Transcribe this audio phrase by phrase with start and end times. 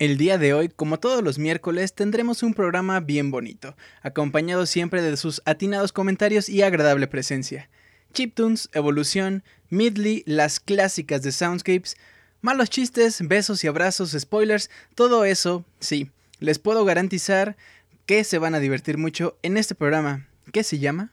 [0.00, 5.02] El día de hoy, como todos los miércoles, tendremos un programa bien bonito, acompañado siempre
[5.02, 7.70] de sus atinados comentarios y agradable presencia.
[8.12, 11.96] Chiptunes, Evolución, Midley, las clásicas de Soundscapes,
[12.40, 17.56] malos chistes, besos y abrazos, spoilers, todo eso, sí, les puedo garantizar
[18.04, 21.12] que se van a divertir mucho en este programa, ¿Qué se llama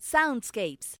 [0.00, 1.00] Soundscapes.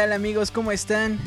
[0.00, 0.50] Tal amigos?
[0.50, 1.18] ¿Cómo están?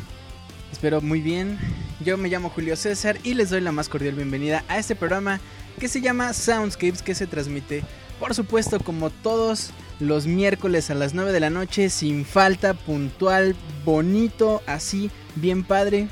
[0.72, 1.60] Espero muy bien.
[2.00, 5.38] Yo me llamo Julio César y les doy la más cordial bienvenida a este programa
[5.78, 7.84] que se llama Soundscapes que se transmite,
[8.18, 13.54] por supuesto, como todos los miércoles a las 9 de la noche, sin falta, puntual,
[13.84, 16.08] bonito, así, bien padre,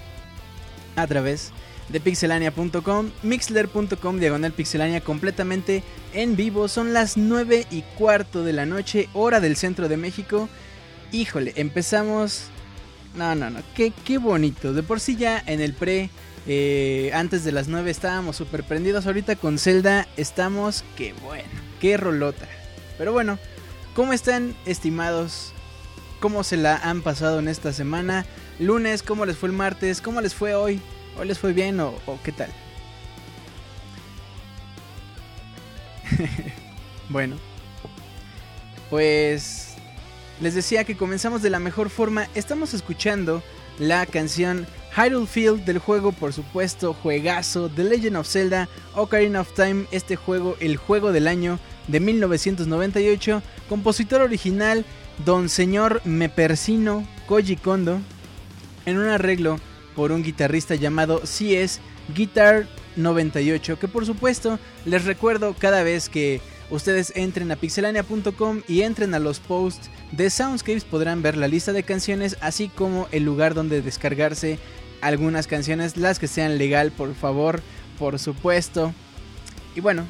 [0.94, 1.50] a través
[1.88, 5.82] de pixelania.com, mixler.com, diagonal pixelania completamente
[6.14, 6.68] en vivo.
[6.68, 10.48] Son las 9 y cuarto de la noche, hora del centro de México.
[11.12, 12.44] Híjole, empezamos.
[13.14, 14.72] No, no, no, qué, qué bonito.
[14.72, 16.08] De por sí ya en el pre,
[16.46, 19.06] eh, antes de las 9 estábamos súper prendidos.
[19.06, 21.50] Ahorita con Zelda estamos, qué bueno,
[21.80, 22.48] qué rolota.
[22.96, 23.38] Pero bueno,
[23.94, 25.52] ¿cómo están estimados?
[26.20, 28.24] ¿Cómo se la han pasado en esta semana?
[28.58, 30.00] Lunes, ¿cómo les fue el martes?
[30.00, 30.80] ¿Cómo les fue hoy?
[31.18, 32.48] ¿Hoy les fue bien o, o qué tal?
[37.10, 37.36] bueno,
[38.88, 39.71] pues
[40.42, 42.26] les decía que comenzamos de la mejor forma.
[42.34, 43.42] Estamos escuchando
[43.78, 49.54] la canción Hyrule Field del juego, por supuesto, juegazo, The Legend of Zelda, Ocarina of
[49.54, 54.84] Time, este juego, el juego del año de 1998, compositor original,
[55.24, 58.00] Don Señor Me Persino Koji Kondo,
[58.84, 59.60] en un arreglo
[59.94, 61.80] por un guitarrista llamado CS
[62.14, 66.40] Guitar 98, que por supuesto les recuerdo cada vez que
[66.72, 71.72] ustedes entren a pixelania.com y entren a los posts de Soundscapes podrán ver la lista
[71.72, 74.58] de canciones así como el lugar donde descargarse
[75.02, 77.60] algunas canciones, las que sean legal por favor,
[77.98, 78.94] por supuesto.
[79.76, 80.06] Y bueno,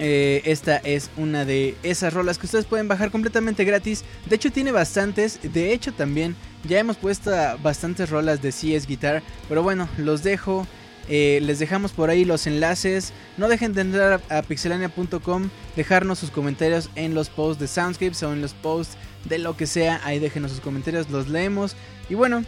[0.00, 4.04] eh, esta es una de esas rolas que ustedes pueden bajar completamente gratis.
[4.28, 7.30] De hecho tiene bastantes, de hecho también ya hemos puesto
[7.62, 10.66] bastantes rolas de CS Guitar, pero bueno, los dejo
[11.08, 13.12] eh, les dejamos por ahí los enlaces.
[13.36, 18.32] No dejen de entrar a, pixelania.com, dejarnos sus comentarios en los posts de Soundscapes o
[18.32, 20.00] en los posts de lo que sea.
[20.04, 21.76] Ahí déjenos sus comentarios, los leemos.
[22.08, 22.44] Y bueno,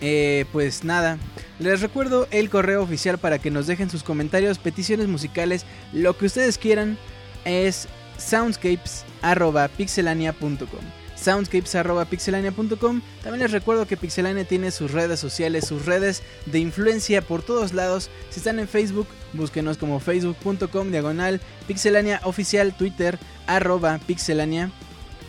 [0.00, 1.18] eh, pues nada,
[1.58, 6.26] les recuerdo el correo oficial para que nos dejen sus comentarios, peticiones musicales, lo que
[6.26, 6.98] ustedes quieran
[7.44, 13.02] es soundscapes.pixelania.com soundscapes.pixelania.com.
[13.22, 17.74] También les recuerdo que Pixelania tiene sus redes sociales, sus redes de influencia por todos
[17.74, 18.10] lados.
[18.30, 23.18] Si están en Facebook, búsquenos como facebook.com diagonal pixelania oficial, Twitter
[23.48, 24.70] arroba pixelania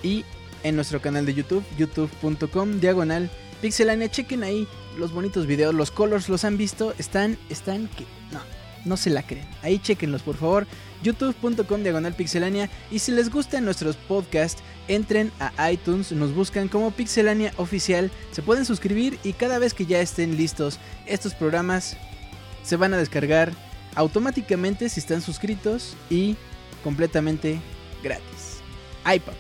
[0.04, 0.24] y
[0.64, 4.12] en nuestro canal de YouTube, youtube.com diagonal pixelania.
[4.12, 4.68] Chequen ahí
[5.00, 6.94] los bonitos videos, los colors, ¿los han visto?
[7.00, 8.06] Están, están que...
[8.32, 8.42] No,
[8.86, 9.48] no se la creen.
[9.64, 10.68] Ahí chequenlos por favor
[11.04, 16.92] youtube.com diagonal pixelania y si les gustan nuestros podcasts entren a iTunes, nos buscan como
[16.92, 21.98] pixelania oficial, se pueden suscribir y cada vez que ya estén listos estos programas
[22.64, 23.52] se van a descargar
[23.96, 26.36] automáticamente si están suscritos y
[26.84, 27.60] completamente
[28.04, 28.62] gratis.
[29.04, 29.38] Ay papá,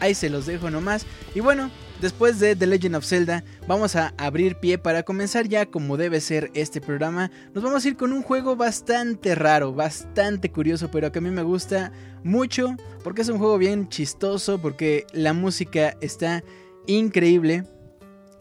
[0.00, 4.12] ahí se los dejo nomás y bueno, Después de The Legend of Zelda, vamos a
[4.18, 7.30] abrir pie para comenzar ya como debe ser este programa.
[7.54, 11.30] Nos vamos a ir con un juego bastante raro, bastante curioso, pero que a mí
[11.30, 16.44] me gusta mucho porque es un juego bien chistoso, porque la música está
[16.86, 17.64] increíble.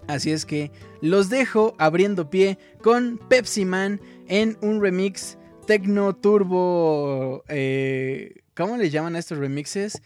[0.08, 0.70] Así es que
[1.00, 7.44] los dejo abriendo pie con Pepsi Man en un remix Tecno Turbo.
[7.48, 10.02] Eh, ¿Cómo le llaman a estos remixes?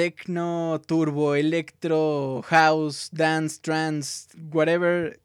[0.00, 5.20] Techno, turbo, electro, house, dance, trance, whatever,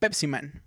[0.00, 0.64] Pepsi Man.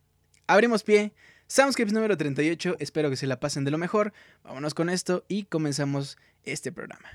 [0.48, 1.12] Abrimos pie.
[1.48, 4.14] Soundscapes número 38, espero que se la pasen de lo mejor.
[4.46, 7.10] Vámonos con esto y comenzamos este programa.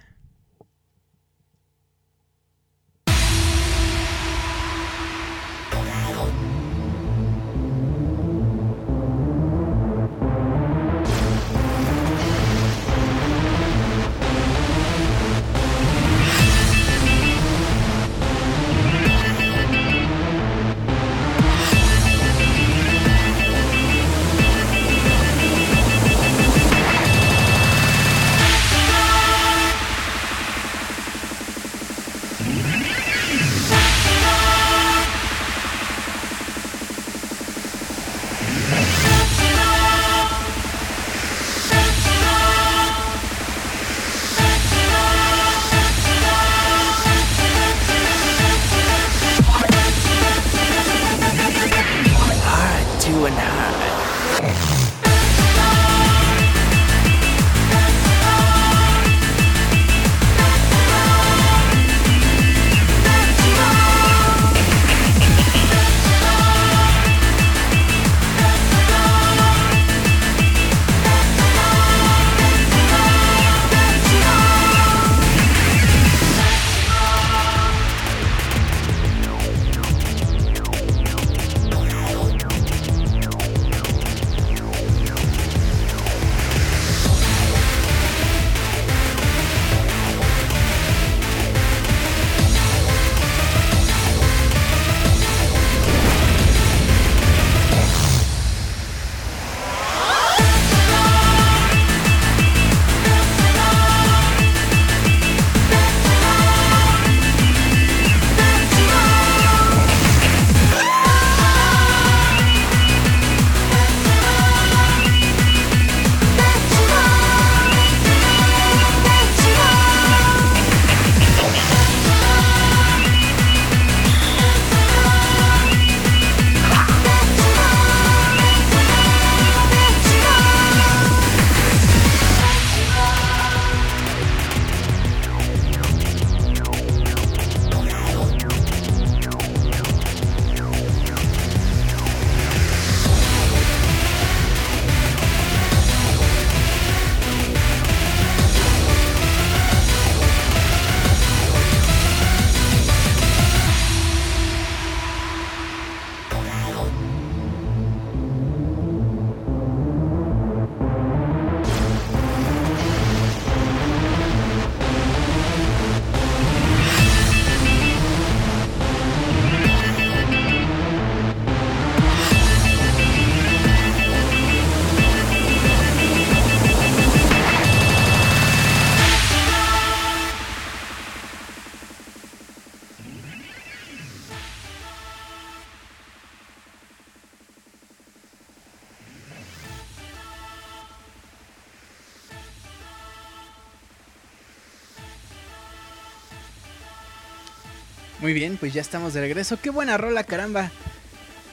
[198.60, 199.58] Pues ya estamos de regreso.
[199.60, 200.70] ¡Qué buena rola, caramba!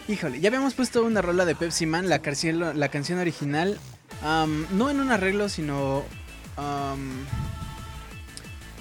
[0.08, 3.80] Híjole, ya habíamos puesto una rola de Pepsi Man, la canción, la canción original.
[4.22, 6.04] no en un arreglo, sino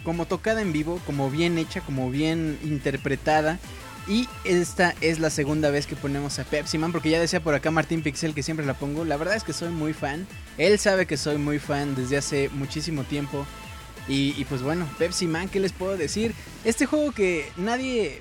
[0.04, 3.59] como tocada en vivo, como bien hecha, como bien interpretada.
[4.07, 7.54] Y esta es la segunda vez que ponemos a Pepsi Man, porque ya decía por
[7.54, 9.07] acá Martín Pixel que siempre la pongo.
[9.07, 10.26] La verdad es que soy muy fan.
[10.59, 13.47] Él sabe que soy muy fan desde hace muchísimo tiempo.
[14.07, 16.35] Y, pues bueno, Pepsi Man, ¿qué les puedo decir?
[16.65, 18.21] Este juego que nadie...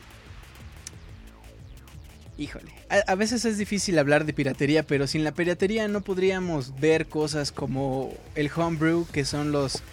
[2.38, 7.08] Híjole, a, veces es difícil hablar de piratería, pero sin la piratería no podríamos ver
[7.08, 9.84] cosas como el homebrew, que son los...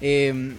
[0.00, 0.54] Em,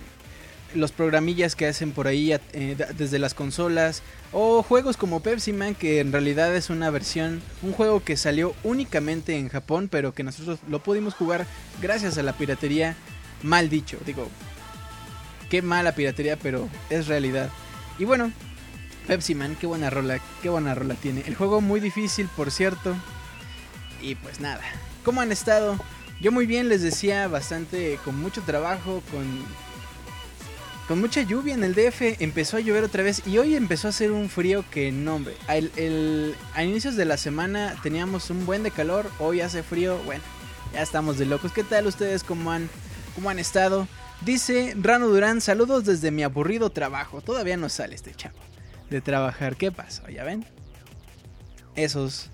[0.74, 5.76] los programillas que hacen por ahí eh, desde las consolas o juegos como Pepsi Man
[5.76, 10.24] que en realidad es una versión, un juego que salió únicamente en Japón pero que
[10.24, 11.46] nosotros lo pudimos jugar
[11.82, 12.96] gracias a la piratería,
[13.44, 14.30] mal dicho, digo,
[15.52, 17.50] qué mala piratería pero es realidad.
[18.00, 18.32] Y bueno,
[19.06, 21.24] Pepsi Man, qué buena rola, qué buena rola tiene.
[21.28, 22.96] El juego muy difícil por cierto
[24.02, 24.62] y pues nada,
[25.04, 25.78] ¿cómo han estado?
[26.22, 29.46] Yo muy bien les decía, bastante con mucho trabajo, con
[30.88, 33.92] con mucha lluvia en el DF, empezó a llover otra vez y hoy empezó a
[33.92, 35.36] hacer un frío que no, hombre.
[35.48, 40.22] a inicios de la semana teníamos un buen de calor, hoy hace frío, bueno,
[40.74, 41.54] ya estamos de locos.
[41.54, 42.24] ¿Qué tal ustedes?
[42.24, 42.70] ¿Cómo han,
[43.16, 43.88] cómo han estado?
[44.26, 47.22] Dice Rano Durán, saludos desde mi aburrido trabajo.
[47.22, 48.38] Todavía no sale este chavo
[48.90, 49.56] de trabajar.
[49.56, 50.08] ¿Qué pasó?
[50.10, 50.46] ¿Ya ven?
[51.76, 52.30] Esos,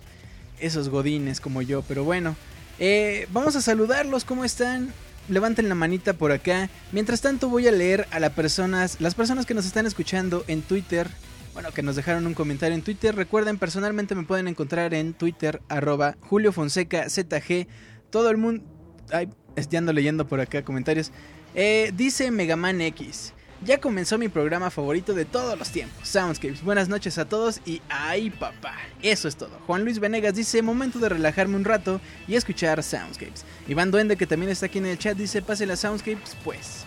[0.59, 2.35] esos godines como yo, pero bueno.
[2.79, 4.93] Eh, vamos a saludarlos, ¿cómo están?
[5.29, 6.69] levanten la manita por acá.
[6.91, 10.61] Mientras tanto voy a leer a las personas, las personas que nos están escuchando en
[10.61, 11.07] Twitter.
[11.53, 13.15] Bueno, que nos dejaron un comentario en Twitter.
[13.15, 17.67] Recuerden, personalmente me pueden encontrar en Twitter, arroba Julio Fonseca ZG.
[18.09, 18.63] Todo el mundo...
[19.11, 19.29] Ay,
[19.75, 21.11] ando leyendo por acá comentarios.
[21.59, 23.33] Eh, dice Megaman X.
[23.63, 26.61] Ya comenzó mi programa favorito de todos los tiempos, Soundscapes.
[26.61, 28.75] Buenas noches a todos y ¡ay papá!
[29.01, 29.57] Eso es todo.
[29.65, 33.43] Juan Luis Venegas dice, momento de relajarme un rato y escuchar Soundscapes.
[33.67, 36.85] Iván Duende, que también está aquí en el chat, dice, pase las Soundscapes, pues.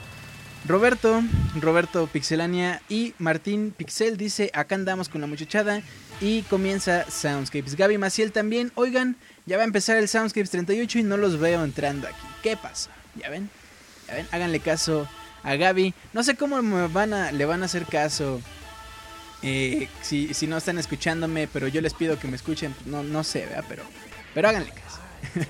[0.69, 1.21] Roberto,
[1.61, 5.83] Roberto Pixelania y Martín Pixel dice, acá andamos con la muchachada
[6.21, 7.75] y comienza Soundscapes.
[7.75, 11.65] Gaby Maciel también, oigan, ya va a empezar el Soundscapes 38 y no los veo
[11.65, 12.25] entrando aquí.
[12.45, 12.91] ¿Qué pasa?
[13.17, 13.51] ¿Ya ven?
[14.31, 15.09] Háganle caso
[15.43, 15.95] a Gaby.
[16.13, 18.41] No sé cómo me van a, le van a hacer caso.
[19.43, 22.75] Eh, si, no están escuchándome, pero yo les pido que me escuchen.
[22.87, 23.49] No, sé.
[23.69, 25.01] Pero, háganle caso.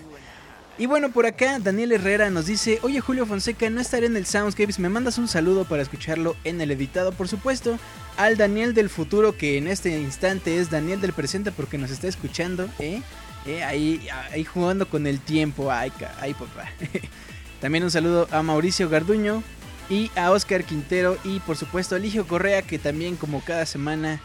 [0.78, 4.26] y bueno, por acá Daniel Herrera nos dice, oye Julio Fonseca, no estaré en el
[4.26, 7.78] Soundscapes, me mandas un saludo para escucharlo en el editado, por supuesto,
[8.16, 12.08] al Daniel del futuro, que en este instante es Daniel del presente porque nos está
[12.08, 13.02] escuchando, ¿eh?
[13.46, 13.64] ¿Eh?
[13.64, 16.70] Ahí, ahí jugando con el tiempo, ay, ay papá.
[17.60, 19.42] También un saludo a Mauricio Garduño,
[19.90, 24.20] y a Oscar Quintero y por supuesto a Eligio Correa que también como cada semana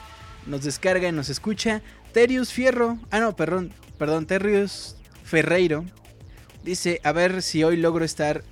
[0.46, 1.82] nos descarga y nos escucha.
[2.14, 5.84] Terius Fierro, ah no, perdón, perdón, Terius Ferreiro
[6.64, 8.44] dice a ver si hoy logro estar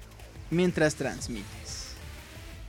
[0.50, 1.94] mientras transmites.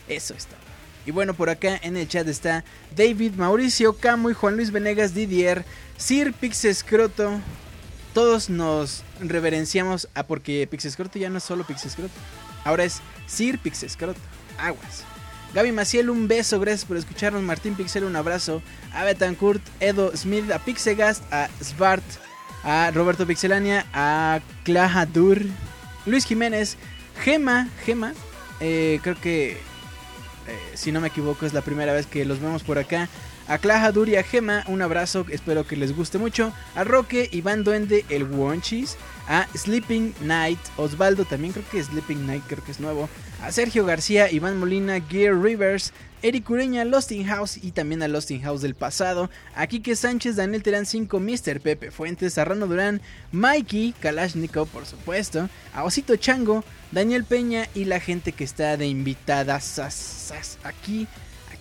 [0.09, 0.59] Eso es todo.
[1.07, 5.14] Y bueno, por acá en el chat está David, Mauricio, Camo y Juan Luis Venegas,
[5.14, 5.64] Didier,
[5.96, 7.40] Sir Pixescroto.
[8.14, 12.14] Todos nos reverenciamos a porque Pixescroto ya no es solo Pixescroto.
[12.64, 14.20] Ahora es Sir Pixescroto
[14.59, 15.05] aguas.
[15.53, 17.42] Gaby Maciel, un beso, gracias por escucharnos.
[17.42, 18.62] Martín Pixel, un abrazo.
[18.92, 22.05] A Betancourt, Edo Smith, a Pixegast, a Svart,
[22.64, 25.42] a Roberto Pixelania, a Clahadur,
[26.07, 26.77] Luis Jiménez,
[27.22, 28.14] Gema, Gema,
[28.61, 29.59] eh, creo que eh,
[30.74, 33.09] si no me equivoco es la primera vez que los vemos por acá.
[33.46, 36.52] A Clahadur y a Gema, un abrazo, espero que les guste mucho.
[36.74, 38.96] A Roque, Iván Duende, el Wonchis.
[39.26, 43.09] A Sleeping Night, Osvaldo, también creo que Sleeping Night, creo que es nuevo
[43.44, 48.40] a Sergio García, Iván Molina, Gear Rivers, Eric Ureña, Losting House y también a Losting
[48.40, 51.61] House del pasado, a Kike Sánchez, Daniel Terán 5, Mr.
[51.61, 53.02] Pepe Fuentes, a Rano Durán,
[53.33, 58.87] Mikey, Kalashnikov por supuesto, a Osito Chango, Daniel Peña y la gente que está de
[58.87, 59.61] invitada
[60.64, 61.07] aquí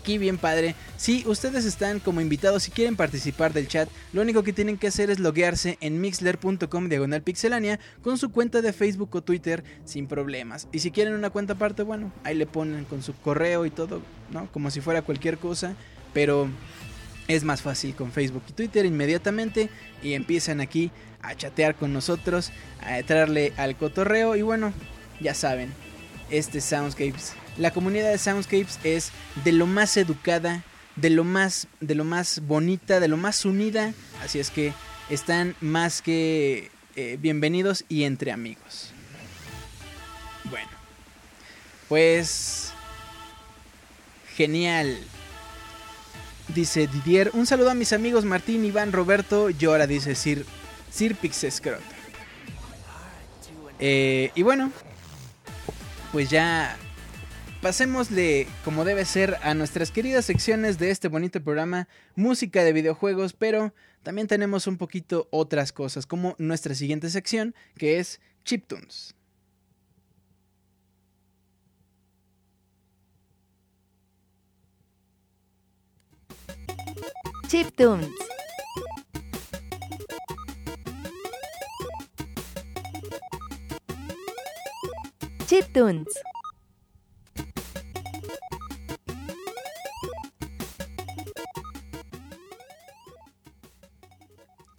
[0.03, 0.75] aquí bien padre.
[0.97, 4.87] Si ustedes están como invitados y quieren participar del chat, lo único que tienen que
[4.87, 10.07] hacer es loguearse en mixler.com diagonal pixelania con su cuenta de Facebook o Twitter sin
[10.07, 10.67] problemas.
[10.73, 14.01] Y si quieren una cuenta aparte, bueno, ahí le ponen con su correo y todo,
[14.29, 14.51] ¿no?
[14.51, 15.73] Como si fuera cualquier cosa,
[16.13, 16.49] pero
[17.29, 19.69] es más fácil con Facebook y Twitter inmediatamente
[20.01, 24.73] y empiezan aquí a chatear con nosotros, a entrarle al cotorreo y bueno,
[25.21, 25.71] ya saben,
[26.37, 29.11] este Soundscapes la comunidad de Soundscapes es
[29.43, 30.63] de lo más educada,
[30.95, 33.93] de lo más, de lo más bonita, de lo más unida.
[34.23, 34.73] Así es que
[35.09, 38.91] están más que eh, bienvenidos y entre amigos.
[40.45, 40.69] Bueno,
[41.89, 42.71] pues
[44.35, 44.97] genial.
[46.55, 47.29] dice Didier.
[47.33, 49.51] Un saludo a mis amigos Martín, Iván, Roberto.
[49.51, 50.45] Llora, dice Sir,
[50.91, 51.81] Sir Pixescrot.
[53.79, 54.71] Eh, y bueno,
[56.13, 56.77] pues ya
[57.63, 63.33] pasémosle como debe ser a nuestras queridas secciones de este bonito programa, música de videojuegos,
[63.33, 63.73] pero
[64.03, 69.15] también tenemos un poquito otras cosas, como nuestra siguiente sección, que es Chiptunes.
[77.47, 78.32] Chiptunes.
[85.53, 86.07] Chiptunes.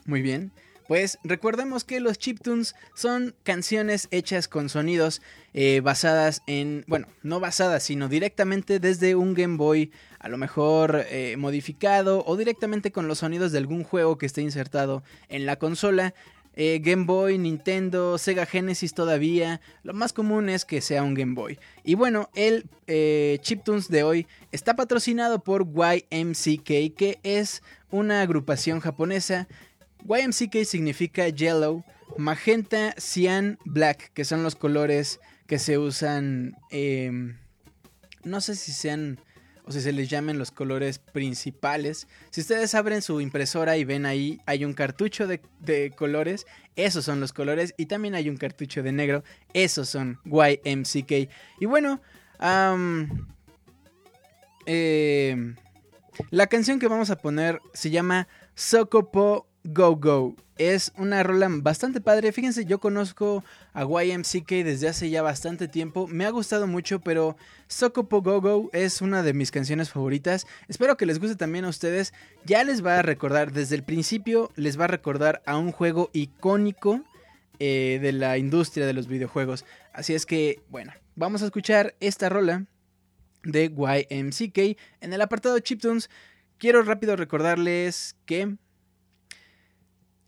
[0.05, 0.51] Muy bien.
[0.89, 5.23] Pues recordemos que los chiptunes son canciones hechas con sonidos
[5.55, 11.07] eh, basadas en, bueno, no basadas, sino directamente desde un Game Boy, a lo mejor
[11.09, 15.57] eh, modificado o directamente con los sonidos de algún juego que esté insertado en la
[15.57, 16.15] consola.
[16.57, 19.61] Eh, Game Boy, Nintendo, Sega Genesis todavía.
[19.83, 21.59] Lo más común es que sea un Game Boy.
[21.83, 22.67] Y bueno, el
[23.40, 29.49] Chiptunes de hoy está patrocinado por YMCK, que es una agrupación japonesa
[30.07, 31.83] YMCK significa yellow,
[32.19, 36.57] magenta, cyan, black, que son los colores que se usan.
[36.71, 37.38] Em,
[38.23, 39.19] no sé si sean
[39.66, 42.07] o si se les llamen los colores principales.
[42.31, 45.40] Si ustedes abren su impresora y ven ahí, hay un cartucho de,
[45.96, 46.46] colores,
[46.77, 49.24] esos son los colores, y también hay un cartucho de negro,
[49.55, 51.31] esos son YMCK.
[51.61, 52.03] Y bueno,
[52.40, 53.09] em,
[56.31, 60.37] la canción que vamos a poner se llama Sokopo Go Go.
[60.57, 62.33] Es una rola bastante padre.
[62.33, 66.07] Fíjense, yo conozco a YMCK desde hace ya bastante tiempo.
[66.07, 70.46] Me ha gustado mucho, pero Sokopo Go Go es una de mis canciones favoritas.
[70.68, 72.12] Espero que les guste también a ustedes.
[72.44, 76.11] Ya les va a recordar, desde el principio, les va a recordar a un juego
[76.12, 77.03] icónico
[77.59, 79.64] eh, de la industria de los videojuegos.
[79.92, 82.66] Así es que, bueno, vamos a escuchar esta rola
[83.42, 84.79] de YMCK.
[85.00, 86.11] En el apartado Chiptunes,
[86.59, 88.57] quiero rápido recordarles que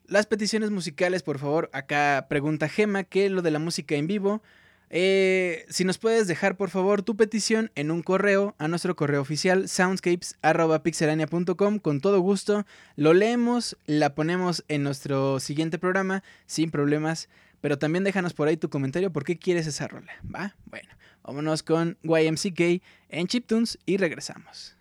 [0.09, 4.07] las peticiones musicales, por favor, acá pregunta Gema, ¿qué es lo de la música en
[4.07, 4.43] vivo?
[4.89, 9.21] Eh, si nos puedes dejar por favor tu petición en un correo a nuestro correo
[9.21, 12.65] oficial soundscapes.pixelania.com con todo gusto,
[12.95, 17.29] lo leemos, la ponemos en nuestro siguiente programa sin problemas,
[17.61, 20.55] pero también déjanos por ahí tu comentario por qué quieres esa rola, ¿va?
[20.67, 20.91] Bueno,
[21.25, 24.76] vámonos con YMCK en Chiptunes y regresamos.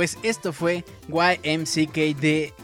[0.00, 2.54] Pues esto fue YMCK de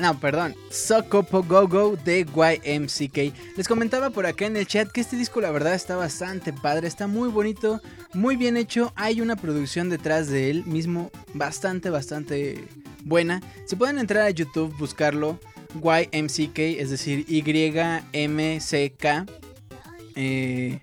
[0.00, 3.56] no, perdón, Socopo Go Go de YMCK.
[3.56, 6.88] Les comentaba por acá en el chat que este disco la verdad está bastante padre,
[6.88, 7.80] está muy bonito,
[8.14, 8.92] muy bien hecho.
[8.96, 12.66] Hay una producción detrás de él mismo bastante, bastante
[13.04, 13.40] buena.
[13.64, 15.38] Si pueden entrar a YouTube, buscarlo,
[15.76, 17.94] YMCK, es decir, YMCK.
[20.16, 20.80] Eh,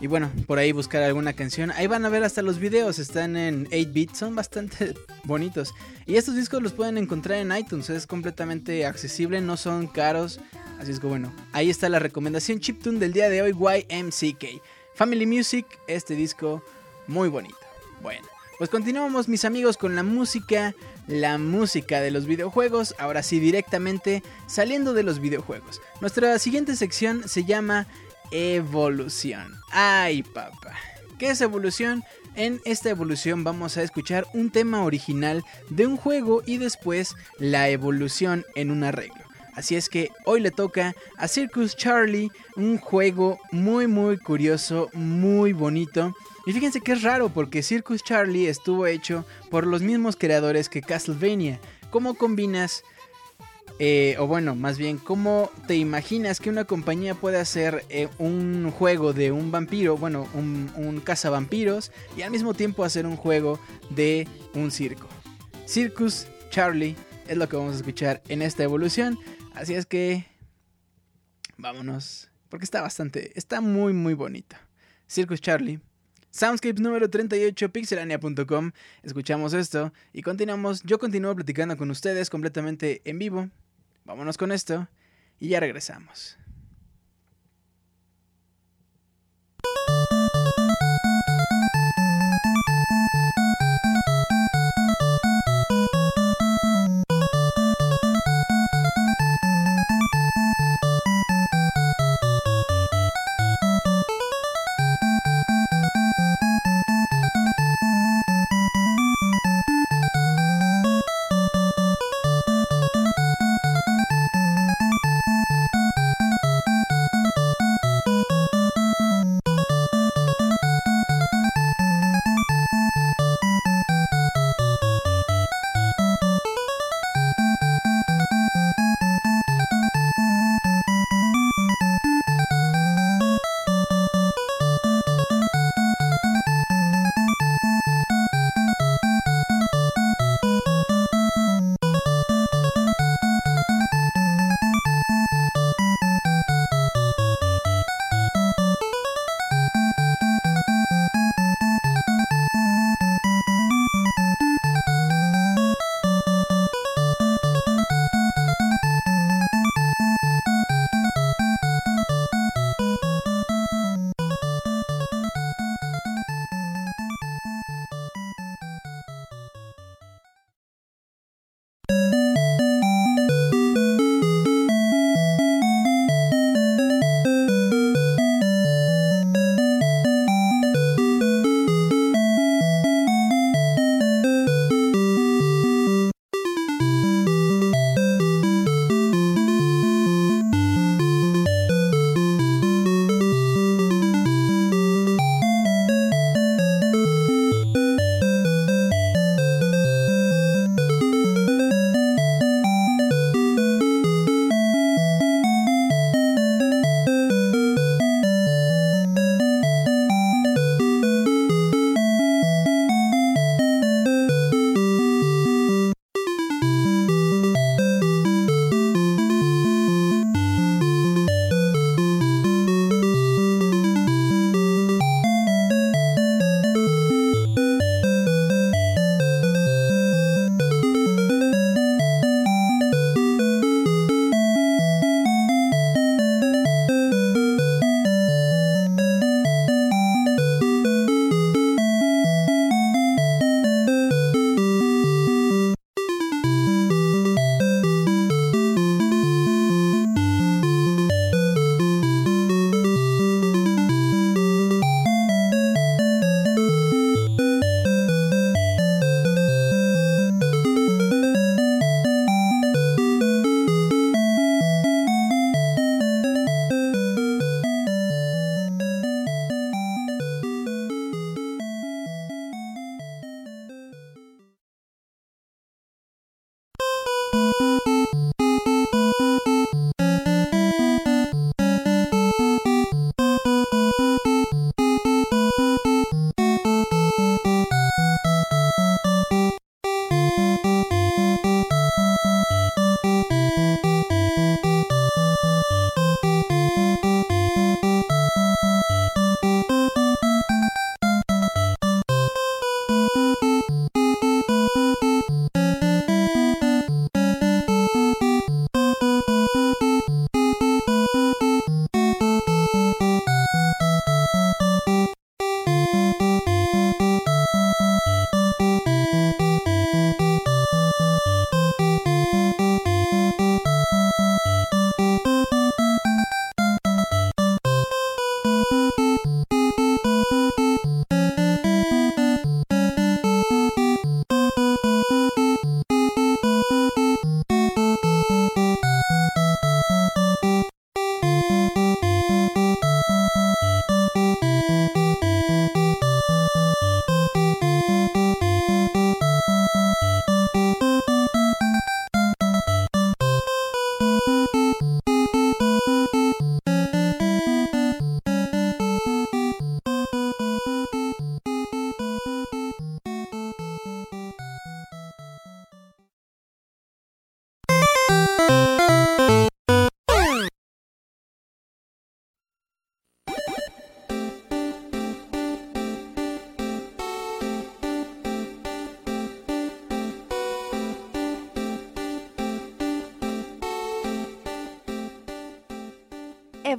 [0.00, 1.70] y bueno, por ahí buscar alguna canción.
[1.70, 5.74] Ahí van a ver hasta los videos, están en 8-bit, son bastante bonitos.
[6.06, 10.40] Y estos discos los pueden encontrar en iTunes, es completamente accesible, no son caros.
[10.78, 14.62] Así es que bueno, ahí está la recomendación chiptune del día de hoy, YMCK.
[14.94, 16.62] Family Music, este disco
[17.06, 17.56] muy bonito.
[18.02, 18.26] Bueno,
[18.58, 20.74] pues continuamos mis amigos con la música,
[21.06, 25.80] la música de los videojuegos, ahora sí directamente saliendo de los videojuegos.
[26.00, 27.86] Nuestra siguiente sección se llama
[28.30, 29.54] evolución.
[29.70, 30.74] Ay, papá.
[31.18, 32.04] ¿Qué es evolución?
[32.34, 37.70] En esta evolución vamos a escuchar un tema original de un juego y después la
[37.70, 39.24] evolución en un arreglo.
[39.54, 45.54] Así es que hoy le toca a Circus Charlie, un juego muy muy curioso, muy
[45.54, 46.14] bonito.
[46.44, 50.82] Y fíjense que es raro porque Circus Charlie estuvo hecho por los mismos creadores que
[50.82, 51.58] Castlevania.
[51.90, 52.82] ¿Cómo combinas
[53.78, 58.70] eh, o bueno, más bien, ¿cómo te imaginas que una compañía puede hacer eh, un
[58.70, 63.60] juego de un vampiro, bueno, un, un cazavampiros, y al mismo tiempo hacer un juego
[63.90, 65.08] de un circo?
[65.66, 66.96] Circus Charlie
[67.28, 69.18] es lo que vamos a escuchar en esta evolución,
[69.54, 70.24] así es que
[71.58, 74.60] vámonos, porque está bastante, está muy muy bonita.
[75.06, 75.80] Circus Charlie.
[76.30, 78.72] Soundscapes número 38, pixelania.com.
[79.02, 80.82] Escuchamos esto y continuamos.
[80.82, 83.50] Yo continúo platicando con ustedes completamente en vivo
[84.06, 84.86] Vámonos con esto
[85.40, 86.38] y ya regresamos.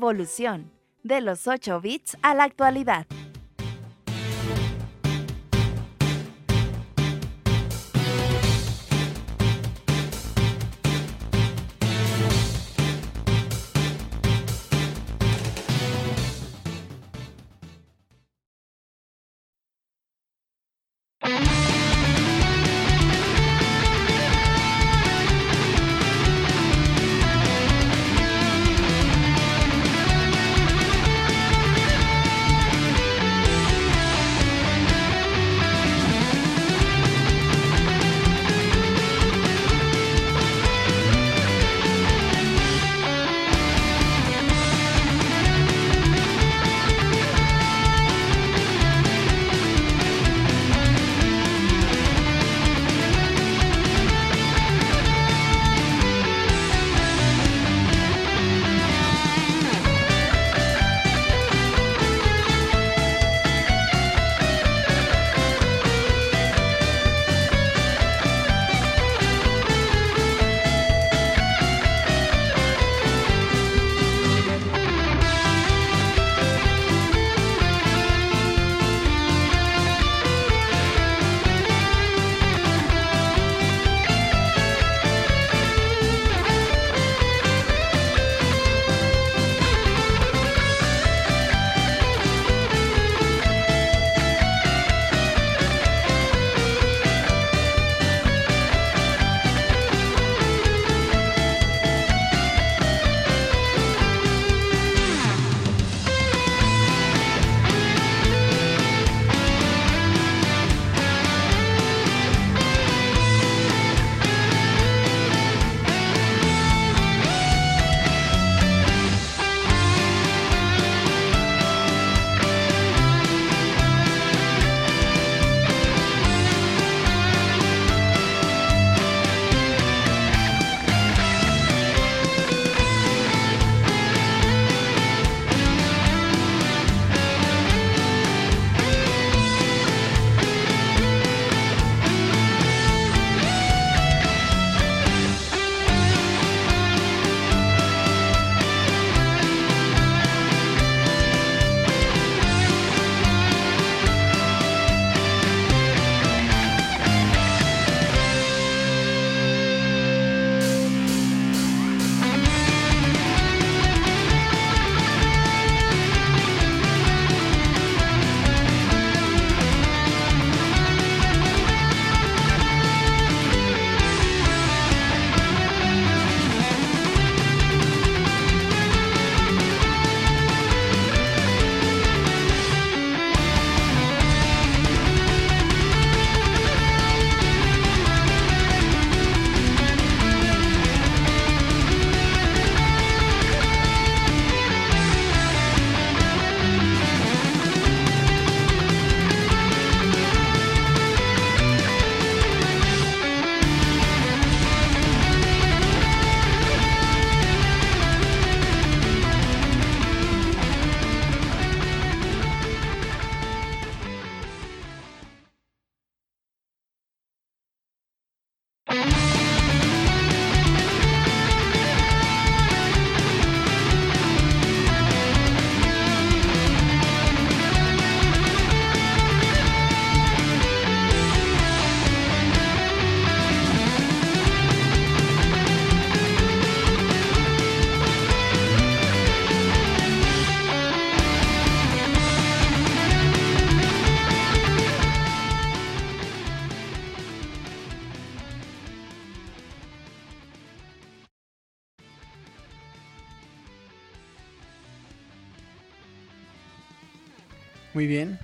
[0.07, 0.71] Evolución,
[1.03, 3.07] de los 8 bits a la actualidad.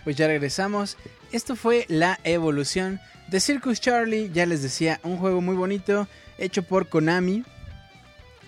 [0.04, 0.98] Pues ya regresamos.
[1.32, 6.64] Esto fue la evolución de Circus Charlie, ya les decía, un juego muy bonito hecho
[6.64, 7.44] por Konami.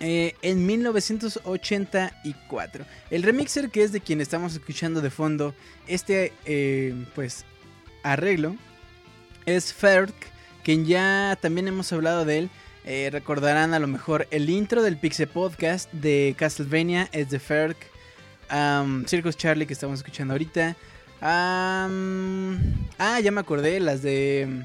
[0.02, 2.86] Eh, en 1984.
[3.10, 5.56] El remixer que es de quien estamos escuchando de fondo,
[5.88, 7.46] este eh, pues
[8.04, 8.58] arreglo,
[9.46, 10.14] es Ferg,
[10.64, 12.50] quien ya también hemos hablado de él.
[12.84, 17.78] Eh, recordarán a lo mejor el intro del Pixel Podcast de Castlevania es de Ferg.
[19.08, 20.76] Circus Charlie que estamos escuchando ahorita
[21.22, 21.90] ah,
[23.22, 24.64] ya me acordé, las de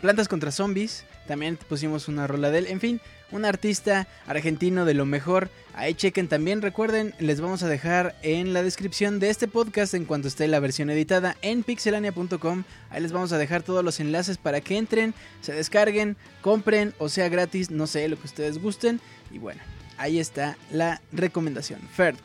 [0.00, 1.04] Plantas contra Zombies.
[1.26, 2.66] También pusimos una rola de él.
[2.66, 3.00] En fin,
[3.30, 5.50] un artista argentino de lo mejor.
[5.74, 6.62] Ahí chequen también.
[6.62, 10.60] Recuerden, les vamos a dejar en la descripción de este podcast en cuanto esté la
[10.60, 12.64] versión editada en pixelania.com.
[12.90, 17.08] Ahí les vamos a dejar todos los enlaces para que entren, se descarguen, compren o
[17.08, 19.00] sea gratis, no sé, lo que ustedes gusten.
[19.30, 19.62] Y bueno,
[19.98, 21.80] ahí está la recomendación.
[21.94, 22.20] Ferk.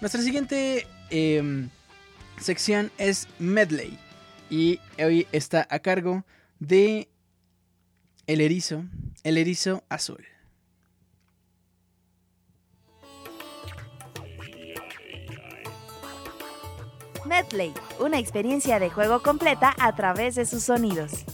[0.00, 0.86] Nuestra siguiente...
[1.10, 1.70] Em,
[2.42, 3.98] sección es Medley.
[4.50, 6.24] Y hoy está a cargo
[6.58, 7.08] de
[8.26, 8.84] El Erizo,
[9.24, 10.26] El Erizo Azul.
[17.24, 21.24] Medley, una experiencia de juego completa a través de sus sonidos.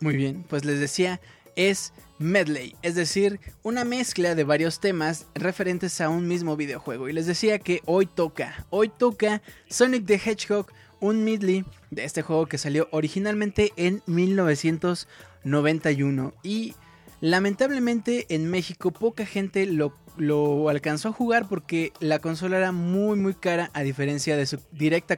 [0.00, 1.20] Muy bien, pues les decía,
[1.56, 7.08] es medley, es decir, una mezcla de varios temas referentes a un mismo videojuego.
[7.08, 10.68] Y les decía que hoy toca, hoy toca Sonic the Hedgehog,
[11.00, 16.74] un medley de este juego que salió originalmente en 1991 y
[17.20, 23.16] lamentablemente en México poca gente lo, lo alcanzó a jugar porque la consola era muy
[23.18, 25.16] muy cara a diferencia de su directa,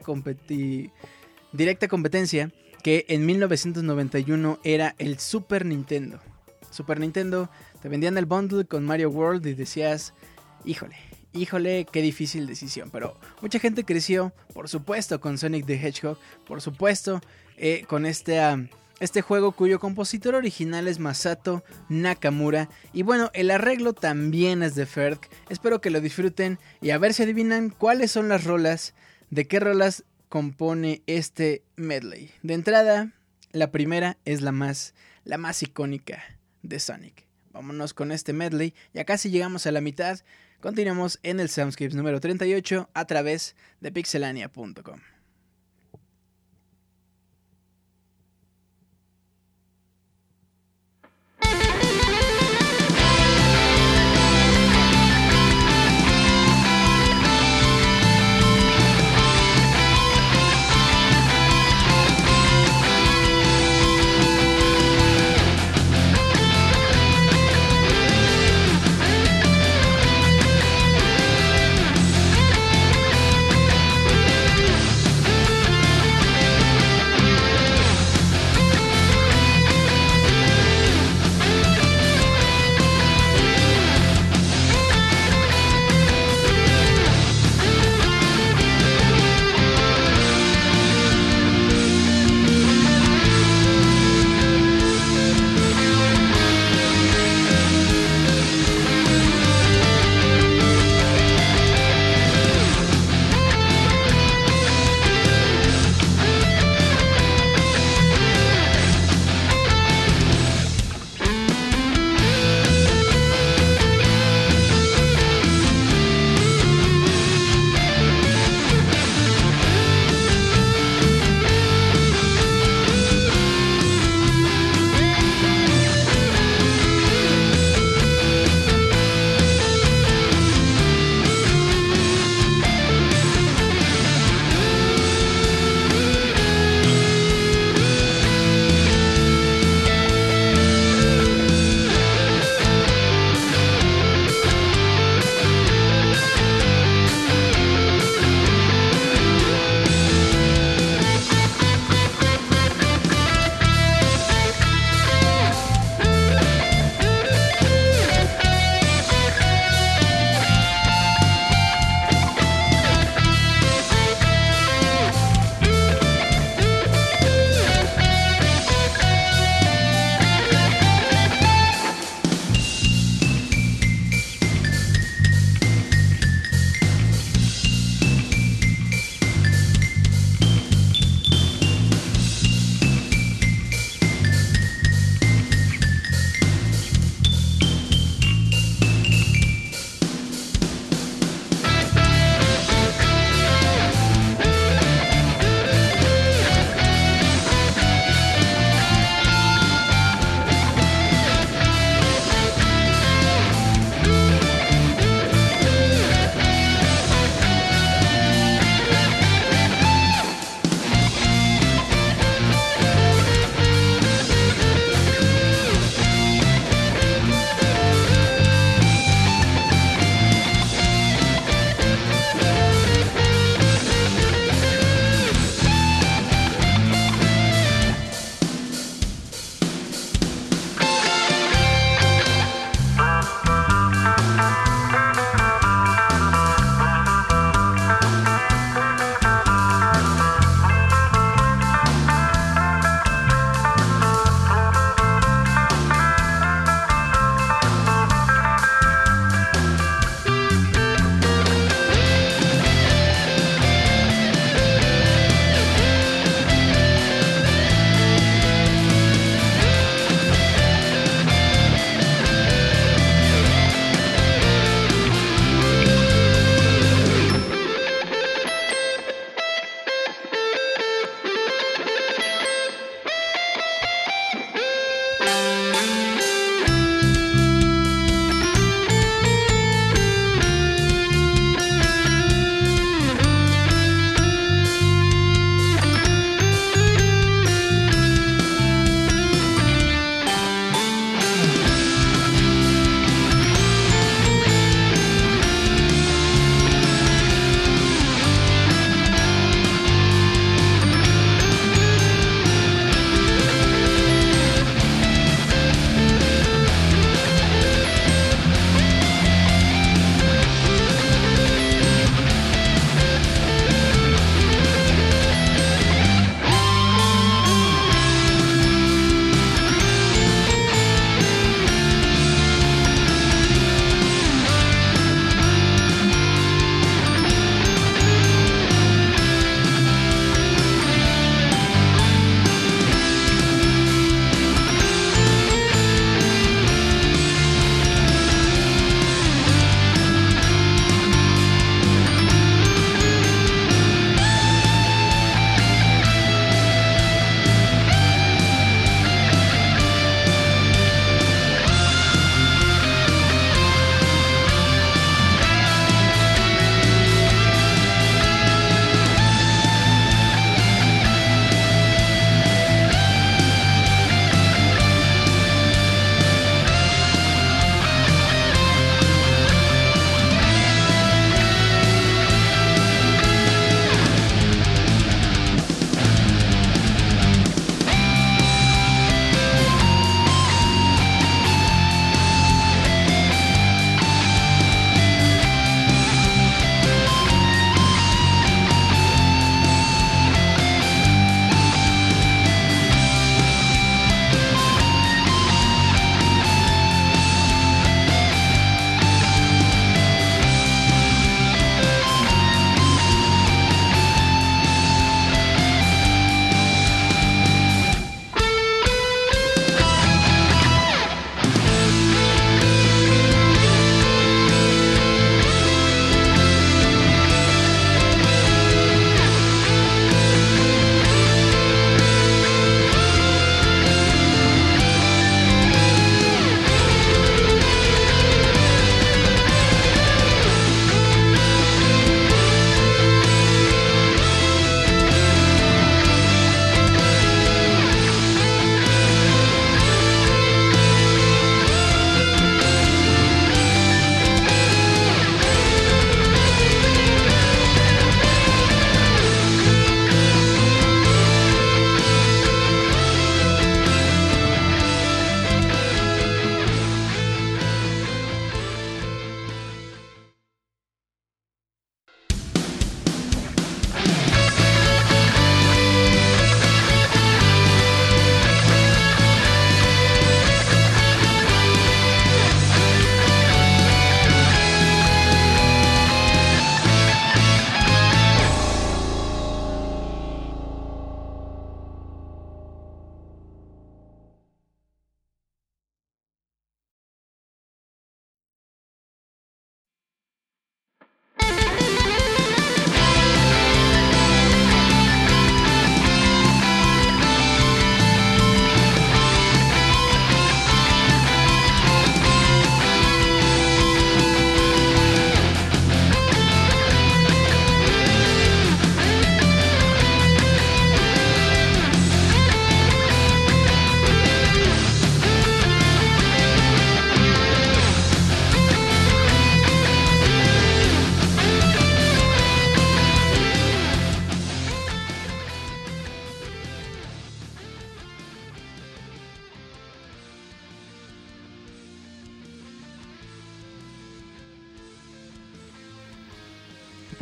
[1.51, 2.51] directa competencia
[2.81, 6.19] que en 1991 era el Super Nintendo.
[6.69, 7.49] Super Nintendo,
[7.81, 10.13] te vendían el bundle con Mario World y decías,
[10.65, 10.95] híjole,
[11.33, 12.89] híjole, qué difícil decisión.
[12.91, 17.21] Pero mucha gente creció, por supuesto, con Sonic the Hedgehog, por supuesto,
[17.57, 18.39] eh, con este,
[18.99, 22.69] este juego cuyo compositor original es Masato Nakamura.
[22.93, 25.19] Y bueno, el arreglo también es de Ferg.
[25.49, 28.93] Espero que lo disfruten y a ver si adivinan cuáles son las rolas,
[29.29, 32.31] de qué rolas compone este medley.
[32.41, 33.11] De entrada,
[33.51, 36.23] la primera es la más, la más icónica
[36.63, 37.27] de Sonic.
[37.51, 38.73] Vámonos con este medley.
[38.93, 40.21] Ya casi llegamos a la mitad.
[40.61, 45.01] Continuamos en el Soundscapes número 38 a través de pixelania.com.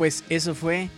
[0.00, 0.88] pues eso fue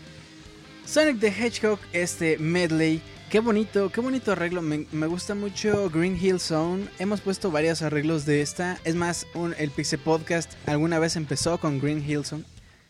[0.86, 3.02] Sonic the Hedgehog, este medley.
[3.30, 4.62] Qué bonito, qué bonito arreglo.
[4.62, 6.86] Me, gusta mucho Green Hill Zone.
[7.00, 8.78] Hemos puesto varios arreglos de esta.
[8.84, 9.26] Es más,
[9.58, 12.44] el Pixel Podcast alguna vez empezó con Green Hill Zone.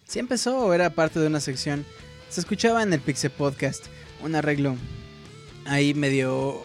[0.07, 1.87] ¿Sí empezó o era parte de una sección?
[2.29, 3.87] Se escuchaba en el Pixel Podcast
[4.23, 4.77] un arreglo
[5.65, 6.63] ahí medio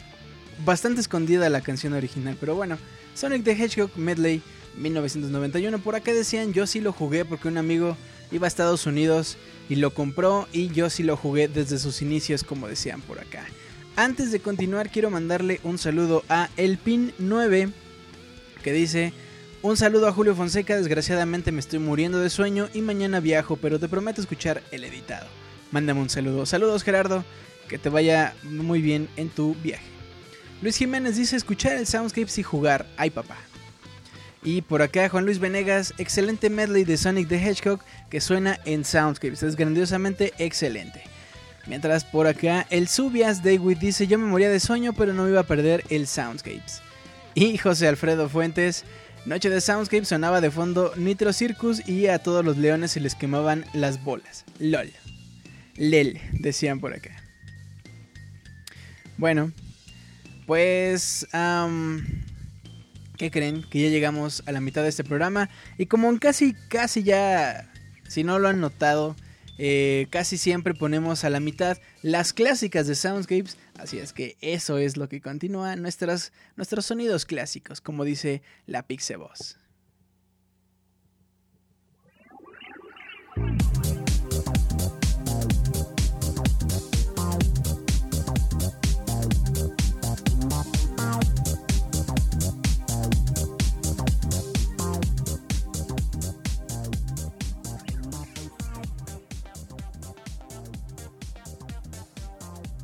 [0.65, 2.35] bastante escondida la canción original.
[2.37, 2.77] Pero bueno,
[3.15, 4.41] Sonic the Hedgehog Medley
[4.75, 5.79] 1991.
[5.79, 7.95] Por acá decían, yo sí lo jugué porque un amigo
[8.31, 9.37] iba a Estados Unidos
[9.69, 13.45] y lo compró y yo sí lo jugué desde sus inicios como decían por acá.
[13.95, 17.71] Antes de continuar quiero mandarle un saludo a Elpin9
[18.63, 19.13] que dice...
[19.63, 23.79] Un saludo a Julio Fonseca, desgraciadamente me estoy muriendo de sueño y mañana viajo, pero
[23.79, 25.27] te prometo escuchar el editado.
[25.71, 26.45] Mándame un saludo.
[26.45, 27.25] Saludos Gerardo,
[27.67, 29.85] que te vaya muy bien en tu viaje.
[30.61, 32.85] Luis Jiménez dice escuchar el Soundscapes y jugar.
[32.97, 33.37] Ay papá.
[34.47, 38.85] Y por acá Juan Luis Venegas, excelente medley de Sonic the Hedgehog que suena en
[38.85, 39.43] Soundscapes.
[39.43, 41.03] Es grandiosamente excelente.
[41.65, 45.41] Mientras por acá el Subias David dice yo me moría de sueño pero no iba
[45.41, 46.81] a perder el Soundscapes.
[47.35, 48.85] Y José Alfredo Fuentes,
[49.25, 53.15] Noche de Soundscapes sonaba de fondo Nitro Circus y a todos los leones se les
[53.15, 54.45] quemaban las bolas.
[54.59, 54.93] LOL.
[55.75, 57.21] LEL, decían por acá.
[59.17, 59.51] Bueno,
[60.45, 61.27] pues...
[63.17, 63.63] ¿Qué creen?
[63.63, 65.49] Que ya llegamos a la mitad de este programa.
[65.77, 67.71] Y como casi, casi ya,
[68.07, 69.15] si no lo han notado,
[69.57, 73.57] eh, casi siempre ponemos a la mitad las clásicas de Soundscapes.
[73.77, 76.31] Así es que eso es lo que continúa nuestros
[76.81, 79.57] sonidos clásicos, como dice la Pixeboss.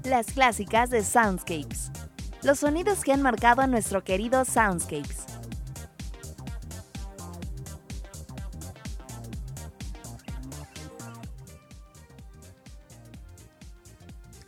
[0.04, 1.90] Las clásicas de Soundscapes.
[2.44, 5.24] Los sonidos que han marcado a nuestro querido Soundscapes.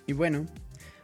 [0.07, 0.45] Y bueno,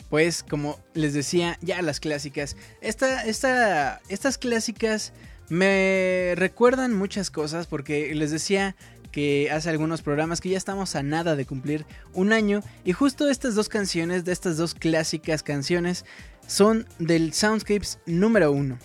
[0.09, 2.57] pues como les decía, ya las clásicas.
[2.81, 5.13] Esta, esta, estas clásicas
[5.47, 8.75] me recuerdan muchas cosas porque les decía
[9.11, 13.29] que hace algunos programas que ya estamos a nada de cumplir un año y justo
[13.29, 16.05] estas dos canciones, de estas dos clásicas canciones,
[16.47, 18.77] son del Soundscapes número uno.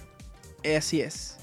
[0.76, 1.36] Así es.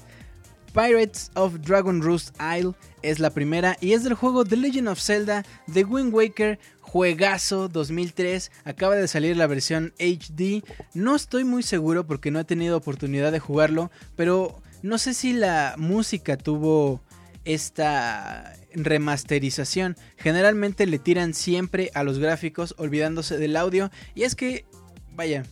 [0.74, 5.00] Pirates of Dragon Roost Isle es la primera y es del juego The Legend of
[5.00, 10.62] Zelda The Wind Waker Juegazo 2003, acaba de salir la versión HD.
[10.94, 15.32] No estoy muy seguro porque no he tenido oportunidad de jugarlo, pero no sé si
[15.32, 17.00] la música tuvo
[17.44, 19.96] esta remasterización.
[20.16, 23.90] Generalmente le tiran siempre a los gráficos olvidándose del audio.
[24.14, 24.64] Y es que,
[25.12, 25.44] vaya,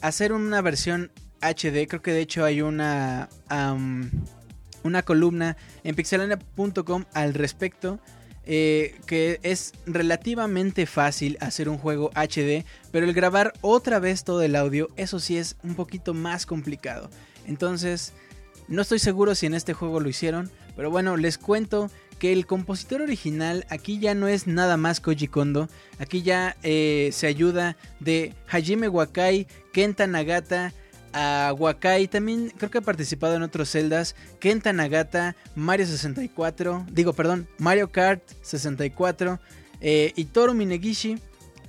[0.00, 3.28] hacer una versión HD, creo que de hecho hay una,
[4.82, 8.00] una columna en pixelania.com al respecto.
[8.48, 14.40] Eh, que es relativamente fácil hacer un juego HD, pero el grabar otra vez todo
[14.40, 17.10] el audio, eso sí es un poquito más complicado.
[17.48, 18.12] Entonces,
[18.68, 22.46] no estoy seguro si en este juego lo hicieron, pero bueno, les cuento que el
[22.46, 27.76] compositor original aquí ya no es nada más Koji Kondo, aquí ya eh, se ayuda
[28.00, 30.72] de Hajime Wakai, Kenta Nagata,
[31.12, 37.12] a Wakai, también creo que ha participado en otros celdas, Kenta Nagata, Mario 64, digo
[37.12, 39.38] perdón, Mario Kart 64
[39.80, 41.18] eh, y Toru Minegishi.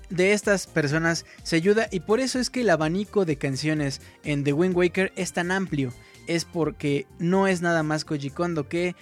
[0.09, 4.45] De estas personas se ayuda y por eso es que el abanico de canciones en
[4.45, 5.91] The Wind Waker es tan amplio
[6.27, 8.95] es porque no es nada más Koji Kondo que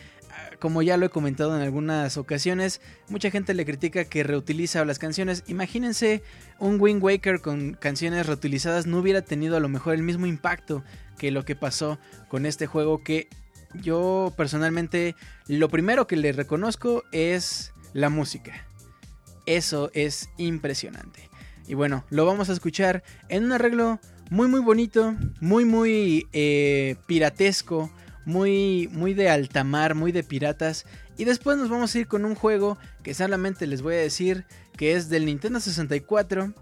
[0.60, 4.99] como ya lo he comentado en algunas ocasiones, mucha gente le critica que reutiliza las
[4.99, 5.43] canciones.
[5.47, 6.24] Imagínense
[6.60, 10.84] un Wind Waker con canciones reutilizadas no hubiera tenido a lo mejor el mismo impacto
[11.18, 13.28] que lo que pasó con este juego que
[13.74, 15.16] yo personalmente
[15.47, 18.66] lo primero que le reconozco es la música.
[19.45, 21.30] Eso es impresionante.
[21.68, 23.99] Y bueno, lo vamos a escuchar en un arreglo
[24.30, 27.91] muy muy bonito, muy muy eh, piratesco,
[28.26, 30.86] muy muy de alta mar, muy de piratas.
[31.17, 34.45] Y después nos vamos a ir con un juego que solamente les voy a decir
[34.76, 36.53] que es del Nintendo 64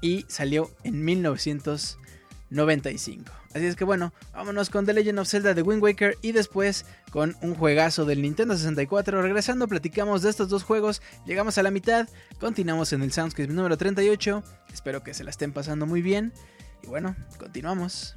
[0.00, 3.32] y salió en 1995.
[3.54, 6.84] Así es que bueno, vámonos con The Legend of Zelda de Wind Waker y después
[7.10, 9.22] con un juegazo del Nintendo 64.
[9.22, 11.00] Regresando, platicamos de estos dos juegos.
[11.24, 12.06] Llegamos a la mitad,
[12.38, 14.44] continuamos en el Soundscape número 38.
[14.72, 16.34] Espero que se la estén pasando muy bien.
[16.82, 18.16] Y bueno, continuamos.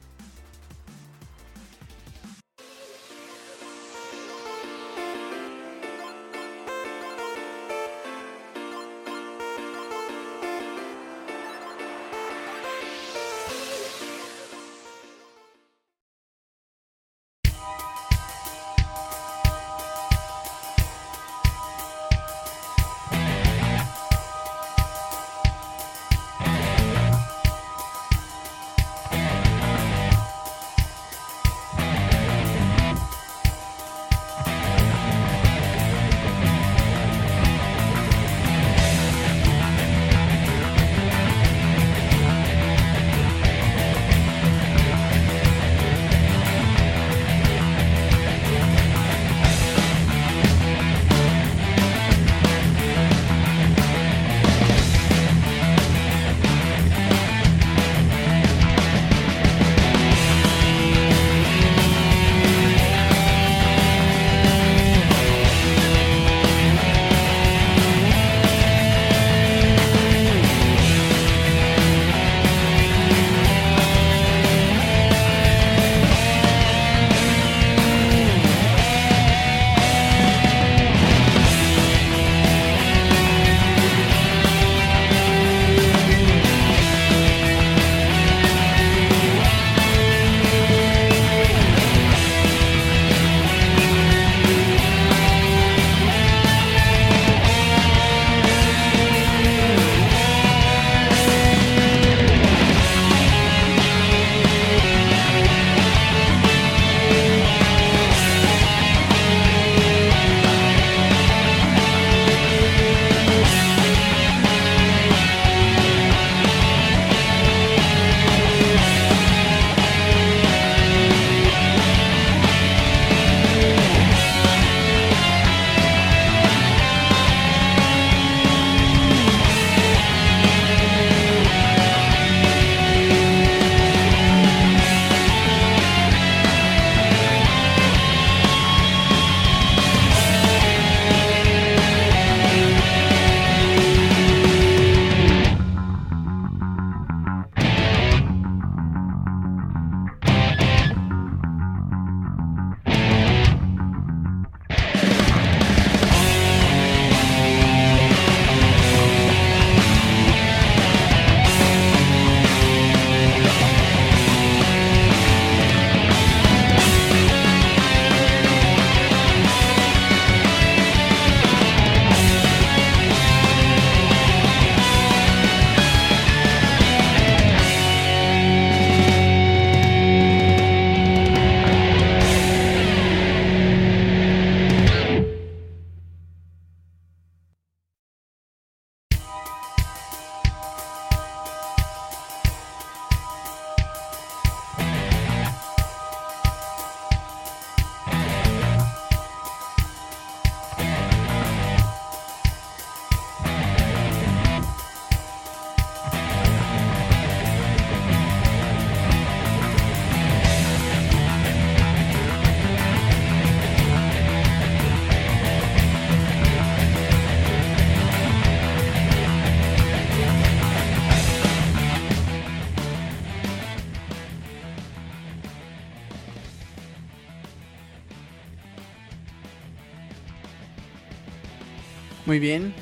[232.31, 232.73] Muy bien.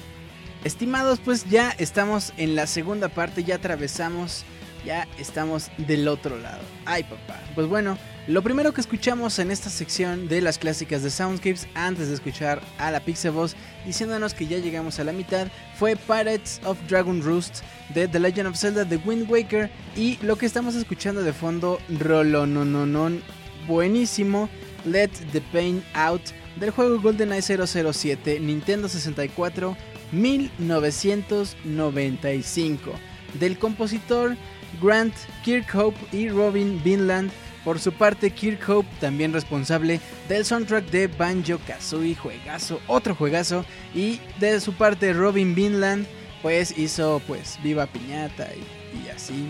[0.63, 4.43] Estimados, pues ya estamos en la segunda parte, ya atravesamos,
[4.85, 6.61] ya estamos del otro lado.
[6.85, 7.41] Ay, papá.
[7.55, 7.97] Pues bueno,
[8.27, 12.61] lo primero que escuchamos en esta sección de las clásicas de Soundscapes, antes de escuchar
[12.77, 13.01] a la
[13.33, 13.55] Boss
[13.87, 15.47] diciéndonos que ya llegamos a la mitad,
[15.79, 17.63] fue Pirates of Dragon Roost
[17.95, 19.71] de The Legend of Zelda The Wind Waker.
[19.95, 23.23] Y lo que estamos escuchando de fondo, Rolonononon,
[23.67, 24.47] buenísimo,
[24.85, 26.21] Let the Pain Out
[26.59, 29.77] del juego GoldenEye 007 Nintendo 64
[30.11, 32.91] 1995
[33.39, 34.35] del compositor
[34.81, 37.29] Grant Kirkhope y Robin Vinland.
[37.63, 43.65] Por su parte, Kirkhope también responsable del soundtrack de Banjo Kazooie, juegazo, otro juegazo.
[43.93, 46.07] Y de su parte, Robin Vinland,
[46.41, 48.63] pues hizo pues Viva Piñata y,
[49.05, 49.45] y así.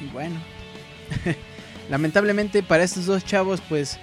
[0.00, 0.40] Y bueno.
[1.90, 3.98] lamentablemente para estos dos chavos, pues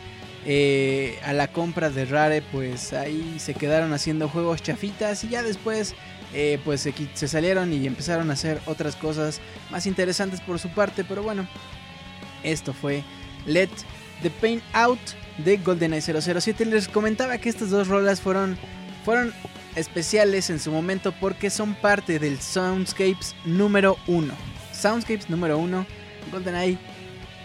[0.52, 5.44] eh, a la compra de Rare, pues ahí se quedaron haciendo juegos chafitas y ya
[5.44, 5.94] después
[6.34, 11.04] eh, pues se, salieron y empezaron a hacer otras cosas más interesantes por su parte.
[11.04, 11.48] Pero bueno,
[12.42, 13.04] esto fue
[13.46, 13.70] Let
[14.24, 14.98] the Pain Out
[15.38, 16.66] de GoldenEye 007.
[16.66, 18.58] Les comentaba que estas dos rolas fueron,
[19.06, 19.32] fueron
[19.76, 24.34] especiales en su momento porque son parte del Soundscapes número 1.
[24.74, 25.86] Soundscapes número 1,
[26.32, 26.80] GoldenEye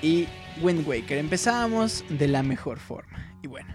[0.01, 0.27] y
[0.63, 1.19] Wind Waker.
[1.19, 3.37] Empezábamos de la mejor forma.
[3.43, 3.75] Y bueno,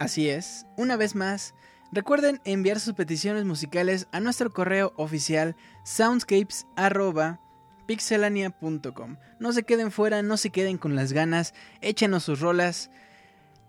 [0.00, 1.54] Así es, una vez más,
[1.92, 5.54] recuerden enviar sus peticiones musicales a nuestro correo oficial
[5.84, 7.47] soundscapes.pixelania.com
[7.88, 9.16] pixelania.com.
[9.40, 12.90] No se queden fuera, no se queden con las ganas, échenos sus rolas.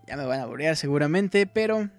[0.05, 1.89] Ya me van a borear seguramente, pero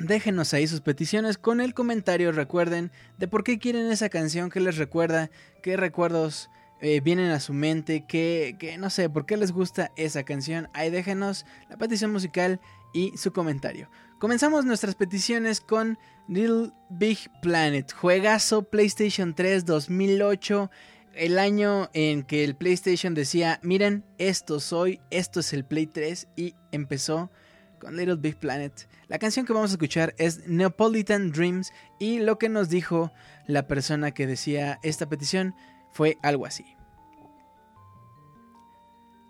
[0.00, 4.58] déjenos ahí sus peticiones con el comentario, recuerden, de por qué quieren esa canción, qué
[4.58, 5.30] les recuerda,
[5.62, 6.50] qué recuerdos
[6.80, 10.68] eh, vienen a su mente, que, que no sé, por qué les gusta esa canción.
[10.74, 12.60] Ahí déjenos la petición musical
[12.92, 13.88] y su comentario.
[14.18, 20.68] Comenzamos nuestras peticiones con Little Big Planet, juegazo PlayStation 3 2008
[21.14, 26.28] el año en que el PlayStation decía, miren, esto soy, esto es el Play 3
[26.36, 27.30] y empezó
[27.78, 28.88] con Little Big Planet.
[29.08, 33.12] La canción que vamos a escuchar es Neapolitan Dreams y lo que nos dijo
[33.46, 35.54] la persona que decía esta petición
[35.92, 36.64] fue algo así.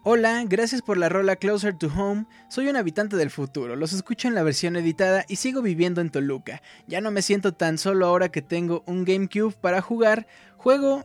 [0.05, 2.27] Hola, gracias por la rola Closer to Home.
[2.49, 6.11] Soy un habitante del futuro, los escucho en la versión editada y sigo viviendo en
[6.11, 6.61] Toluca.
[6.89, 10.27] Ya no me siento tan solo ahora que tengo un GameCube para jugar.
[10.57, 11.05] Juego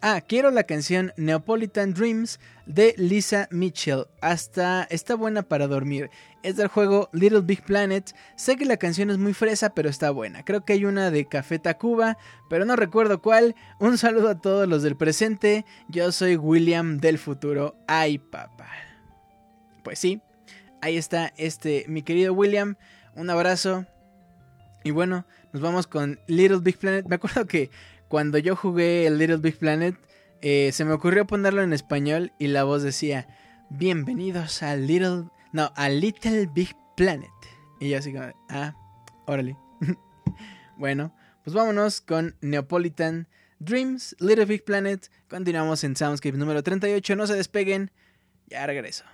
[0.00, 4.06] Ah, quiero la canción Neapolitan Dreams de Lisa Mitchell.
[4.20, 6.08] Hasta está buena para dormir.
[6.44, 8.14] Es del juego Little Big Planet.
[8.36, 10.44] Sé que la canción es muy fresa, pero está buena.
[10.44, 12.16] Creo que hay una de Café Tacuba,
[12.48, 13.56] pero no recuerdo cuál.
[13.80, 15.64] Un saludo a todos los del presente.
[15.88, 17.74] Yo soy William del futuro.
[17.88, 18.70] Ay, papá.
[19.82, 20.20] Pues sí,
[20.80, 22.76] ahí está este mi querido William.
[23.16, 23.84] Un abrazo.
[24.84, 27.06] Y bueno, nos vamos con Little Big Planet.
[27.08, 27.70] Me acuerdo que
[28.08, 29.96] cuando yo jugué el Little Big Planet,
[30.40, 33.28] eh, se me ocurrió ponerlo en español y la voz decía,
[33.70, 37.30] bienvenidos a Little, no, a Little Big Planet.
[37.80, 38.74] Y yo así como, ah,
[39.26, 39.56] órale.
[40.76, 43.28] bueno, pues vámonos con Neapolitan
[43.58, 45.10] Dreams, Little Big Planet.
[45.28, 47.90] Continuamos en Soundscape número 38, no se despeguen,
[48.46, 49.04] ya regreso.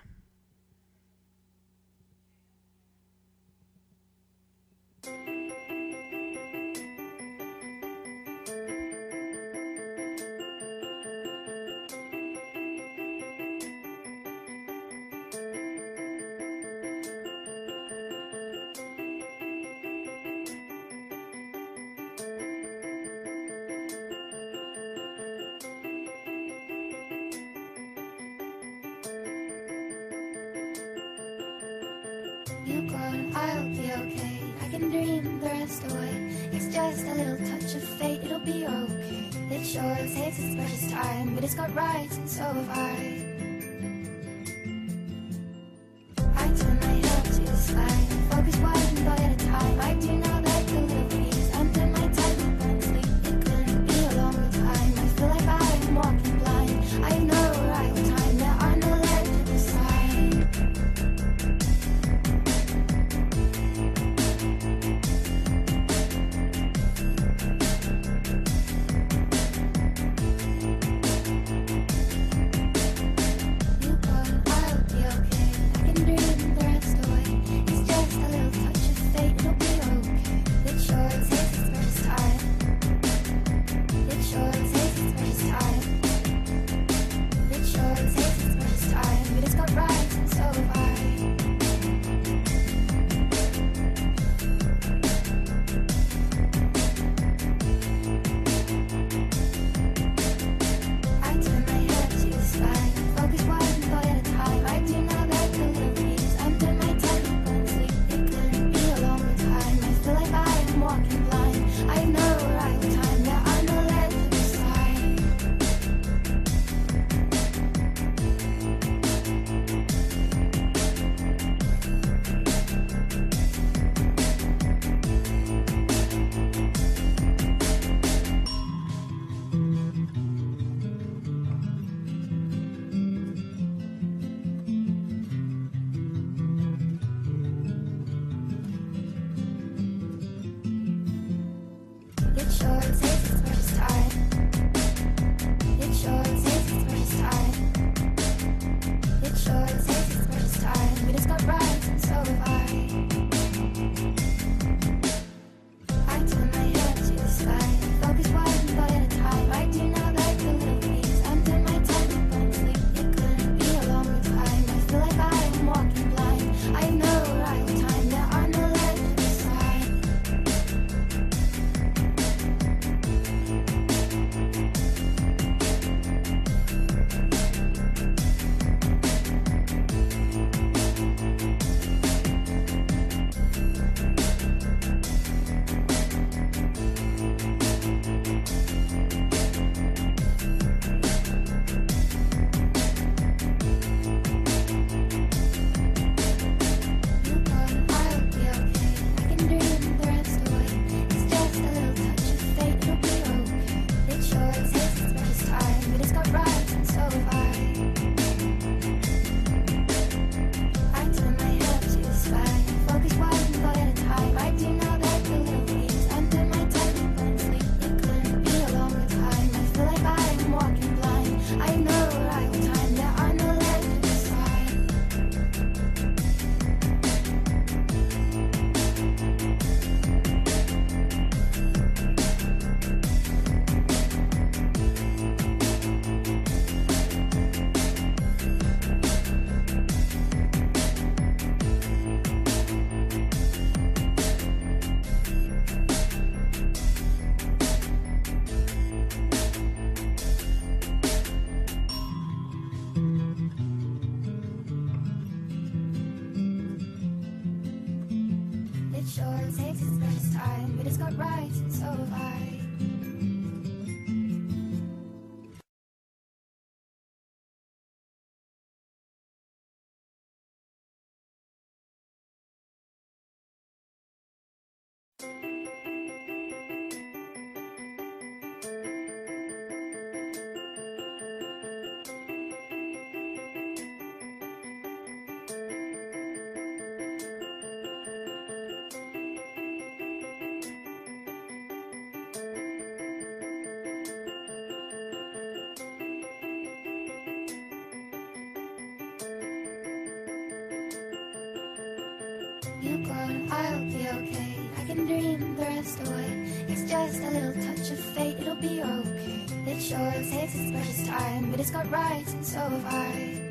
[302.85, 304.55] You gone, I'll be okay.
[304.77, 306.65] I can dream the rest away.
[306.67, 309.45] It's just a little touch of fate, it'll be okay.
[309.65, 313.41] It sure takes its precious time, but it's got right, and so have I.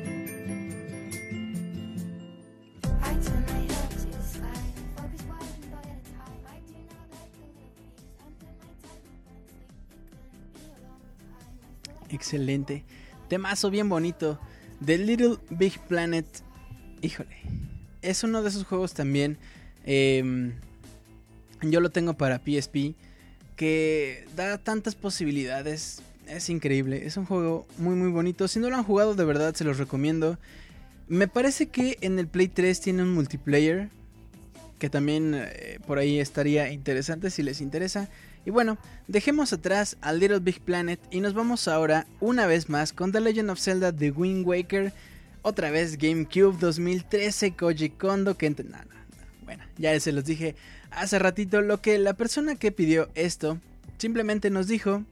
[12.09, 12.85] Excelente.
[13.27, 14.39] Temazo bien bonito.
[14.79, 16.25] The Little Big Planet.
[17.01, 17.44] Híjole.
[18.05, 19.37] Es uno de esos juegos también.
[19.85, 20.53] em,
[21.61, 22.95] yo lo tengo para PSP.
[23.55, 26.01] Que da tantas posibilidades.
[26.27, 27.05] Es increíble.
[27.05, 28.47] Es un juego muy muy bonito.
[28.47, 30.37] Si no lo han jugado de verdad se los recomiendo.
[31.07, 33.89] Me parece que en el Play 3 tiene un multiplayer.
[34.79, 38.09] Que también eh, por ahí estaría interesante si les interesa.
[38.45, 38.77] Y bueno,
[39.07, 43.21] dejemos atrás a Little Big Planet y nos vamos ahora una vez más con The
[43.21, 44.93] Legend of Zelda The Wind Waker.
[45.47, 48.49] Otra vez GameCube 2013 Koji Kondo que...
[48.49, 48.55] no.
[49.43, 50.55] Bueno, ya se los dije
[50.89, 53.59] hace ratito lo que la persona que pidió esto
[53.99, 55.03] simplemente nos dijo,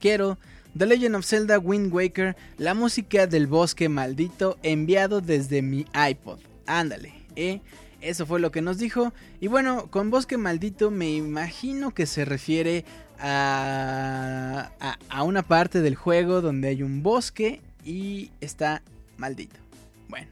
[0.00, 0.36] quiero
[0.76, 6.40] The Legend of Zelda Wind Waker, la música del bosque maldito enviado desde mi iPod.
[6.66, 7.62] Ándale, ¿eh?
[8.02, 9.14] Eso fue lo que nos dijo.
[9.40, 12.84] Y bueno, con bosque maldito me imagino que se refiere
[13.18, 18.82] a, a, a una parte del juego donde hay un bosque y está
[19.18, 19.60] maldito.
[20.08, 20.30] Bueno,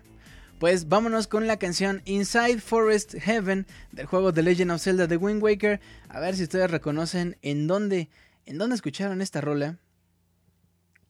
[0.59, 5.19] pues vámonos con la canción Inside Forest Heaven del juego The Legend of Zelda The
[5.19, 5.81] Wind Waker.
[6.09, 8.09] A ver si ustedes reconocen en dónde,
[8.47, 9.79] en dónde escucharon esta rola.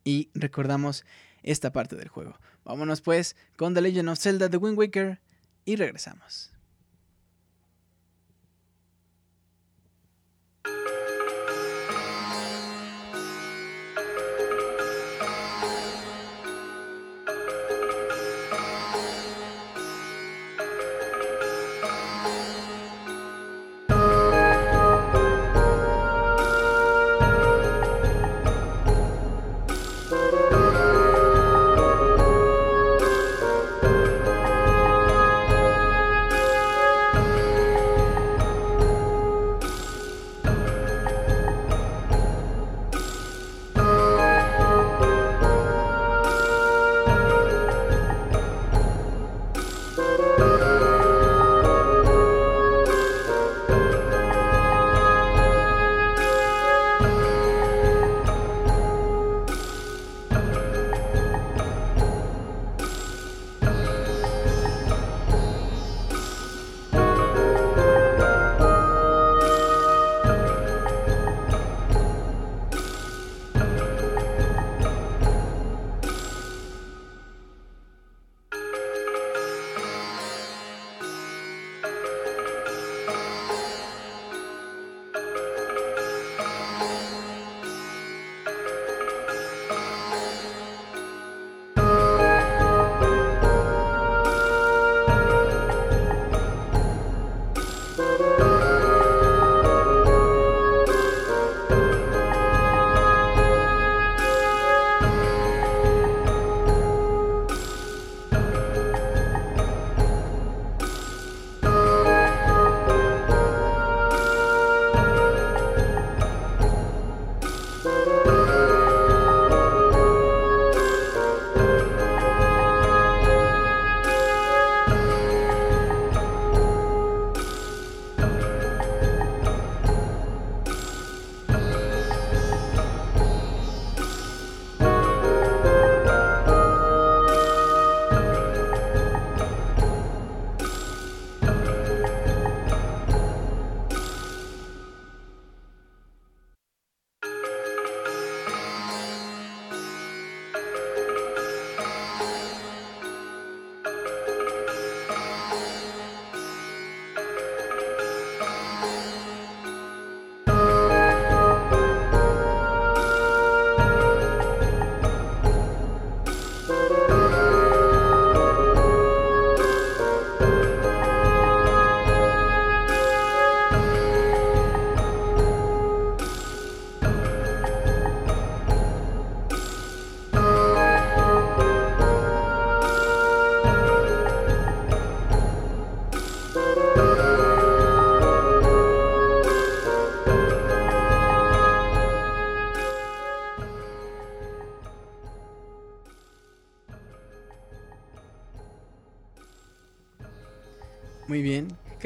[0.03, 1.05] Y recordamos
[1.43, 2.39] esta parte del juego.
[2.65, 5.21] Vámonos pues con The Legend of Zelda The Wind Waker
[5.65, 6.56] y regresamos.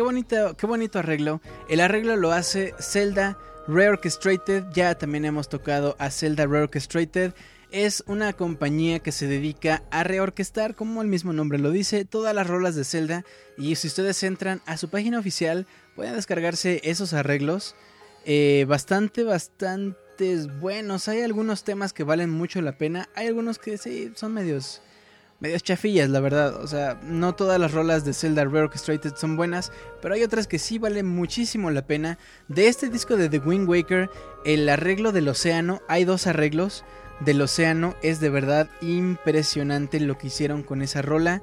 [0.00, 1.42] Qué bonito, qué bonito arreglo.
[1.68, 3.36] El arreglo lo hace Zelda
[3.68, 4.64] Reorchestrated.
[4.72, 7.34] Ya también hemos tocado a Zelda Reorchestrated.
[7.70, 12.34] Es una compañía que se dedica a reorquestar, como el mismo nombre lo dice, todas
[12.34, 13.26] las rolas de Zelda.
[13.58, 17.74] Y si ustedes entran a su página oficial, pueden descargarse esos arreglos.
[18.24, 21.08] Eh, bastante, bastantes buenos.
[21.08, 23.10] Hay algunos temas que valen mucho la pena.
[23.14, 24.80] Hay algunos que sí son medios
[25.40, 26.62] medios chafillas, la verdad.
[26.62, 30.58] O sea, no todas las rolas de Zelda Reorchestrated son buenas, pero hay otras que
[30.58, 32.18] sí valen muchísimo la pena.
[32.48, 34.10] De este disco de The Wind Waker,
[34.44, 36.84] el arreglo del océano, hay dos arreglos
[37.20, 37.96] del océano.
[38.02, 41.42] Es de verdad impresionante lo que hicieron con esa rola.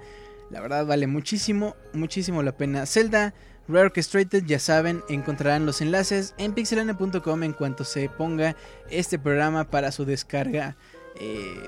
[0.49, 2.86] La verdad vale muchísimo, muchísimo la pena.
[2.86, 3.34] Zelda
[3.68, 8.56] Reorchestrated, ya saben, encontrarán los enlaces en pixelane.com en cuanto se ponga
[8.90, 10.78] este programa para su descarga
[11.19, 11.60] eh,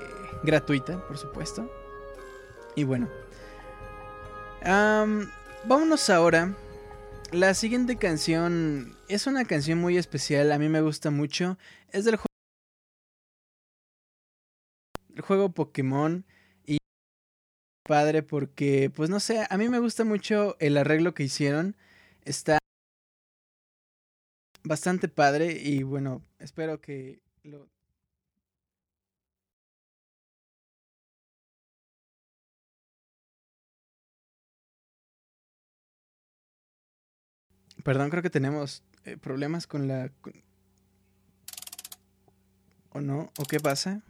[0.42, 1.70] gratuita, por supuesto.
[2.80, 3.10] Y bueno.
[4.64, 6.56] vámonos ahora.
[7.30, 10.50] La siguiente canción es una canción muy especial.
[10.50, 11.58] A mí me gusta mucho.
[11.92, 12.26] Es del juego.
[15.14, 16.24] El juego Pokémon.
[16.64, 16.78] Y
[17.86, 21.76] padre porque, pues no sé, a mí me gusta mucho el arreglo que hicieron.
[22.24, 22.58] Está
[24.64, 27.68] bastante padre y bueno, espero que lo
[37.84, 40.10] Perdón, creo que tenemos eh, problemas con la...
[42.92, 43.30] ¿O no?
[43.38, 44.02] ¿O qué pasa?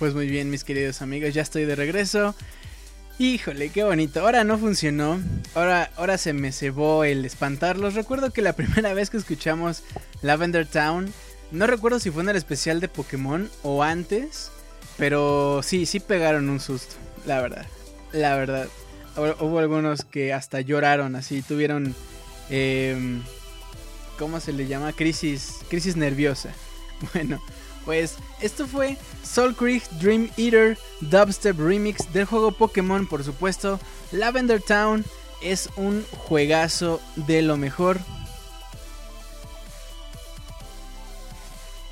[0.00, 2.34] Pues muy bien, mis queridos amigos, ya estoy de regreso.
[3.18, 4.20] Híjole, qué bonito.
[4.20, 5.20] Ahora no funcionó.
[5.54, 7.92] Ahora, ahora se me cebó el espantarlos.
[7.92, 9.82] Recuerdo que la primera vez que escuchamos
[10.22, 11.12] Lavender Town,
[11.52, 14.50] no recuerdo si fue en el especial de Pokémon o antes,
[14.96, 16.94] pero sí, sí pegaron un susto,
[17.26, 17.66] la verdad.
[18.12, 18.68] La verdad.
[19.18, 21.94] Hubo algunos que hasta lloraron, así, tuvieron...
[22.48, 23.20] Eh,
[24.18, 24.94] ¿Cómo se le llama?
[24.94, 26.54] Crisis, crisis nerviosa.
[27.14, 27.40] Bueno,
[27.84, 33.80] pues esto fue Soul Creek Dream Eater Dubstep Remix del juego Pokémon, por supuesto.
[34.12, 35.04] Lavender Town
[35.42, 37.98] es un juegazo de lo mejor.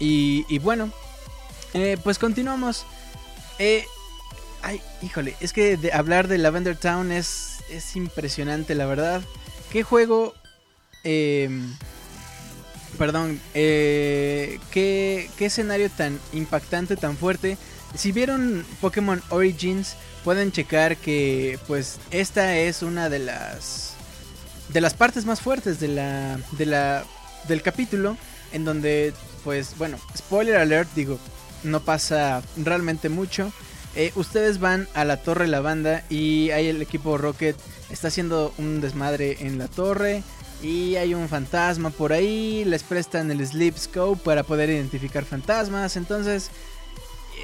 [0.00, 0.90] Y, bueno,
[1.74, 2.86] eh, pues continuamos.
[3.58, 3.84] Eh,
[4.62, 9.22] ay, híjole, es que hablar de Lavender Town es, es impresionante, la verdad.
[9.72, 10.34] ¿Qué juego?
[11.02, 11.50] Eh,
[12.98, 17.56] perdón, eh, ¿qué, escenario tan impactante, tan fuerte.
[17.94, 23.94] Si vieron Pokémon Origins, pueden checar que pues esta es una de las
[24.68, 27.04] de las partes más fuertes de la, de la
[27.46, 28.18] del capítulo
[28.52, 29.14] en donde
[29.44, 31.18] pues bueno, spoiler alert, digo,
[31.62, 33.52] no pasa realmente mucho.
[33.94, 37.56] Eh, ustedes van a la torre la banda y ahí el equipo Rocket
[37.90, 40.22] está haciendo un desmadre en la torre.
[40.62, 45.96] Y hay un fantasma por ahí, les prestan el Sleep Scope para poder identificar fantasmas.
[45.96, 46.50] Entonces,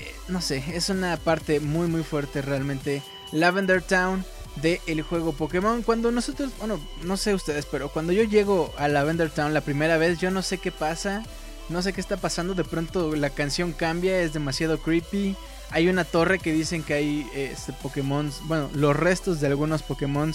[0.01, 3.03] eh, no sé, es una parte muy muy fuerte realmente.
[3.31, 4.25] Lavender Town
[4.57, 5.83] del el juego Pokémon.
[5.83, 9.97] Cuando nosotros, bueno, no sé ustedes, pero cuando yo llego a Lavender Town la primera
[9.97, 11.25] vez, yo no sé qué pasa.
[11.69, 15.35] No sé qué está pasando, de pronto la canción cambia, es demasiado creepy.
[15.71, 20.35] Hay una torre que dicen que hay este, Pokémon, bueno, los restos de algunos Pokémon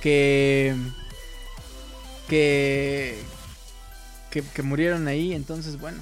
[0.00, 0.74] que
[2.28, 3.18] que,
[4.30, 5.32] que, murieron ahí.
[5.34, 6.00] Entonces, bueno.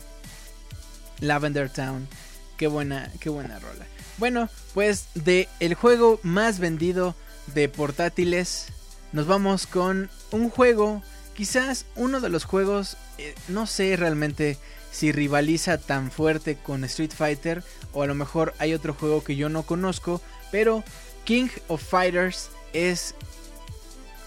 [1.21, 2.09] Lavender Town.
[2.57, 3.87] Qué buena, qué buena rola.
[4.19, 7.15] Bueno, pues de el juego más vendido
[7.55, 8.67] de portátiles,
[9.13, 11.03] nos vamos con un juego,
[11.35, 14.59] quizás uno de los juegos, eh, no sé realmente
[14.93, 19.37] si rivaliza tan fuerte con Street Fighter o a lo mejor hay otro juego que
[19.37, 20.21] yo no conozco,
[20.51, 20.85] pero
[21.25, 23.15] King of Fighters es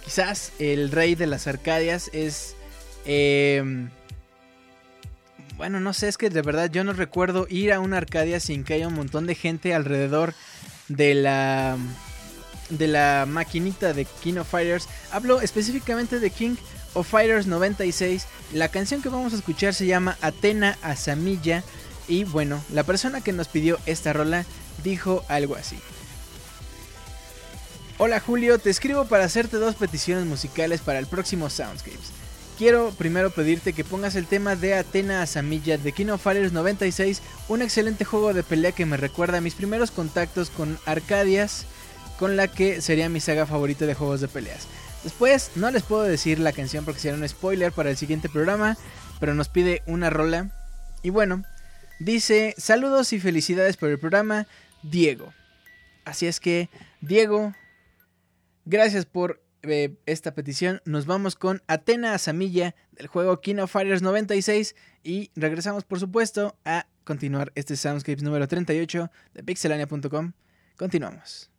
[0.03, 2.55] quizás el rey de las Arcadias es...
[3.05, 3.89] Em,
[5.57, 8.63] bueno, no sé, es que de verdad yo no recuerdo ir a una Arcadia sin
[8.63, 10.33] que haya un montón de gente alrededor
[10.87, 11.77] de la
[12.69, 14.87] de la maquinita de King of Fighters.
[15.11, 16.55] Hablo específicamente de King
[16.93, 18.25] of Fighters 96.
[18.53, 21.63] La canción que vamos a escuchar se llama Atena Asamilla
[22.07, 24.45] y bueno, la persona que nos pidió esta rola
[24.83, 25.77] dijo algo así.
[27.99, 32.11] Hola Julio, te escribo para hacerte dos peticiones musicales para el próximo Soundscapes.
[32.57, 37.21] Quiero primero pedirte que pongas el tema de Atena Asamilla de King of Fighters 96,
[37.49, 41.67] un excelente juego de pelea que me recuerda a mis primeros contactos con Arcadias,
[42.17, 44.67] con la que sería mi saga favorita de juegos de peleas.
[45.03, 48.75] Después no les puedo decir la canción porque sería un spoiler para el siguiente programa,
[49.19, 50.49] pero nos pide una rola.
[51.03, 51.43] Y bueno,
[51.99, 54.47] dice saludos y felicidades por el programa,
[54.81, 55.31] Diego.
[56.05, 56.69] Así es que,
[57.01, 57.53] Diego,
[58.65, 60.81] Gracias por eh, esta petición.
[60.85, 66.87] Nos vamos con Atena Samilla del juego Kino Fighters 96 y regresamos, por supuesto, a
[67.03, 70.33] continuar este Soundscapes número 38 de pixelania.com.
[70.77, 71.49] Continuamos.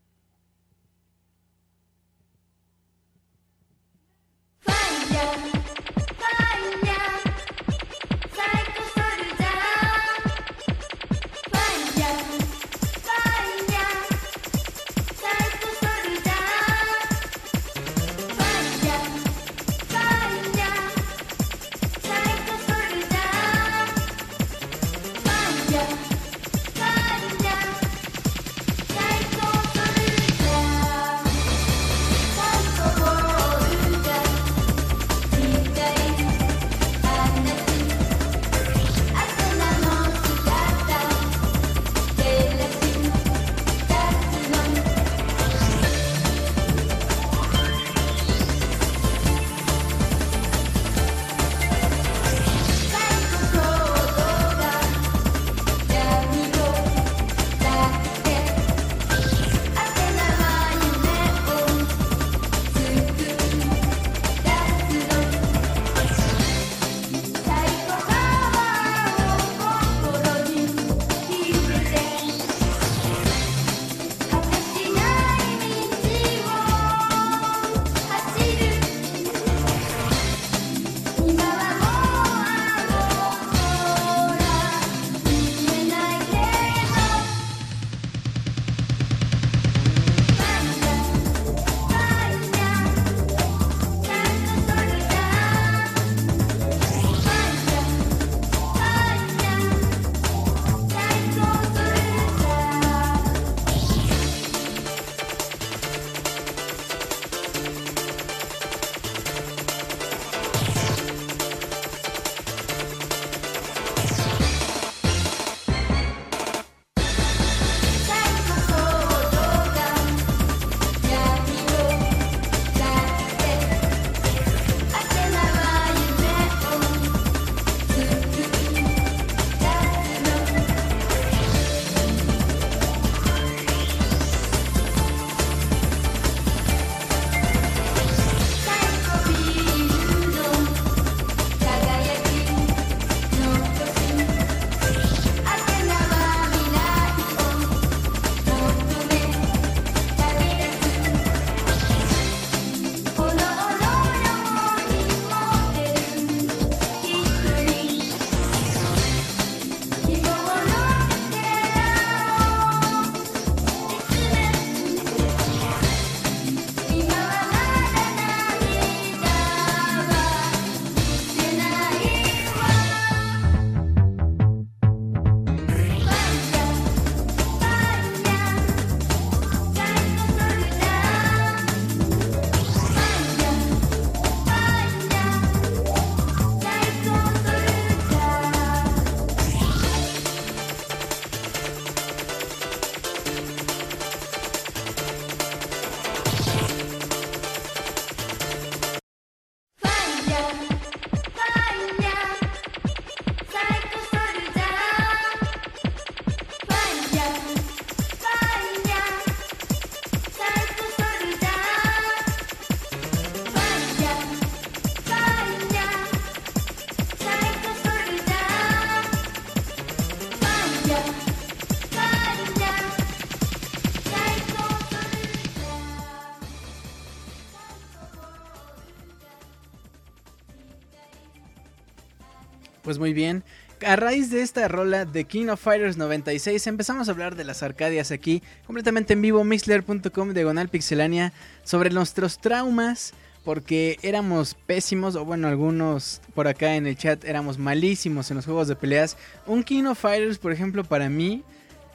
[232.94, 233.42] Pues muy bien.
[233.84, 237.64] A raíz de esta rola de King of Fighters 96 empezamos a hablar de las
[237.64, 241.32] arcadias aquí, completamente en vivo, mixler.com, diagonal pixelania,
[241.64, 243.14] sobre nuestros traumas,
[243.44, 248.44] porque éramos pésimos, o bueno, algunos por acá en el chat éramos malísimos en los
[248.44, 249.16] juegos de peleas.
[249.48, 251.42] Un King of Fighters, por ejemplo, para mí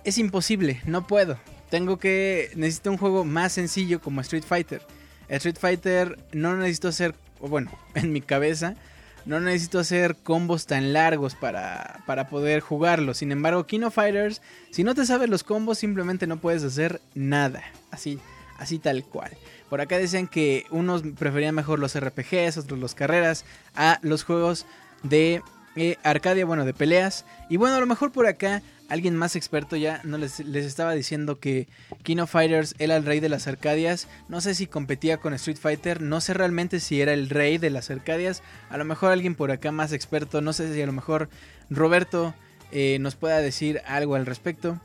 [0.03, 1.38] es imposible, no puedo.
[1.69, 4.81] Tengo que, necesito un juego más sencillo como Street Fighter.
[5.30, 8.76] Street Fighter no necesito hacer, o bueno, en mi cabeza
[9.25, 13.13] no necesito hacer combos tan largos para, para poder jugarlo.
[13.13, 14.41] Sin embargo, Kino Fighters,
[14.71, 17.63] si no te sabes los combos, simplemente no puedes hacer nada.
[17.91, 18.19] Así,
[18.57, 19.31] así tal cual.
[19.69, 24.65] Por acá decían que unos preferían mejor los RPGs, otros los carreras, a los juegos
[25.03, 25.43] de
[25.75, 27.25] eh, Arcadia, bueno, de peleas.
[27.49, 31.40] Y bueno, a lo mejor por acá alguien más experto ya no les, estaba diciendo
[31.40, 31.68] que
[32.03, 34.07] Kino Fighters era el rey de las Arcadias.
[34.28, 37.70] No sé si competía con Street Fighter, no sé realmente si era el rey de
[37.70, 38.44] las Arcadias.
[38.70, 41.30] A lo mejor alguien por acá más experto, no sé si a lo mejor
[41.70, 42.34] Roberto
[42.72, 44.80] eh, nos pueda decir algo al respecto.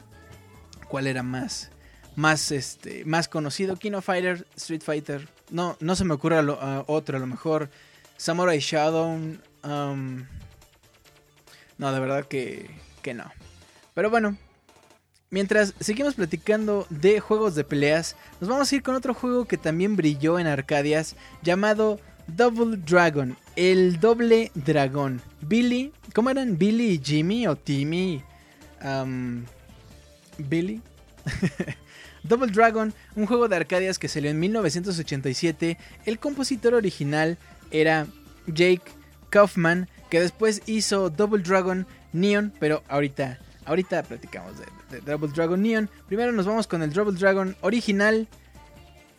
[0.89, 1.71] ¿Cuál era más,
[2.15, 3.77] más, este, más conocido?
[3.77, 5.29] Kino Fighter, Street Fighter.
[5.51, 6.39] No, no se me ocurre
[6.87, 7.71] otro, a lo mejor
[8.17, 9.19] Samurai Shadow.
[9.65, 10.27] Um,
[11.79, 12.71] no, de verdad que,
[13.03, 13.33] que no.
[13.95, 14.37] Pero bueno,
[15.31, 19.57] mientras seguimos platicando de juegos de peleas, nos vamos a ir con otro juego que
[19.57, 25.23] también brilló en Arcadias llamado Double Dragon, el doble dragón.
[25.43, 26.59] Billy, ¿cómo eran?
[26.59, 28.23] Billy y Jimmy o Timmy?
[30.39, 30.83] Billy.
[32.25, 35.79] Double Dragon, un juego de Arcadias que salió en 1987.
[36.05, 37.39] El compositor original
[37.71, 38.07] era
[38.47, 38.83] Jake
[39.31, 45.89] Kaufman, que después hizo Double Dragon Neon, pero ahorita Ahorita platicamos de, Double Dragon Neon.
[46.07, 48.29] Primero nos vamos con el Double Dragon original.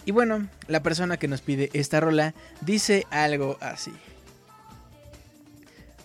[0.06, 3.92] Y bueno, la persona que nos pide esta rola dice algo así.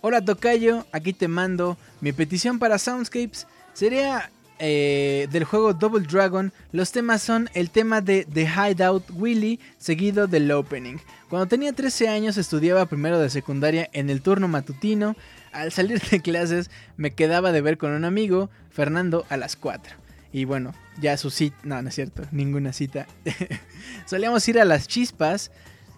[0.00, 3.46] Hola Tocayo, aquí te mando mi petición para Soundscapes.
[3.74, 4.30] Sería
[4.60, 6.52] eh, del juego Double Dragon.
[6.70, 10.98] Los temas son el tema de The Hideout Willy, seguido del opening.
[11.28, 15.16] Cuando tenía 13 años estudiaba primero de secundaria en el turno matutino
[15.52, 19.94] al salir de clases me quedaba de ver con un amigo, Fernando, a las 4.
[20.32, 23.06] Y bueno, ya su cita, no, no es cierto, ninguna cita.
[24.06, 25.50] Solíamos ir a las chispas,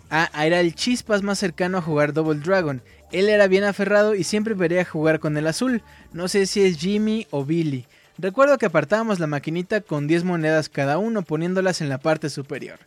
[0.09, 2.82] a, era el chispas más cercano a jugar Double Dragon.
[3.10, 5.82] Él era bien aferrado y siempre vería jugar con el azul.
[6.12, 7.86] No sé si es Jimmy o Billy.
[8.18, 12.78] Recuerdo que apartábamos la maquinita con 10 monedas cada uno poniéndolas en la parte superior.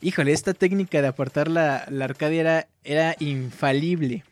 [0.00, 4.24] Híjole, esta técnica de apartar la, arcadia era, era infalible.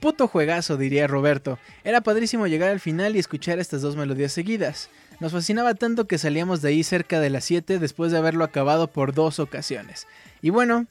[0.00, 1.58] Puto juegazo, diría Roberto.
[1.84, 4.90] Era padrísimo llegar al final y escuchar estas dos melodías seguidas.
[5.20, 8.88] Nos fascinaba tanto que salíamos de ahí cerca de las 7 después de haberlo acabado
[8.88, 10.06] por dos ocasiones.
[10.42, 10.86] Y bueno,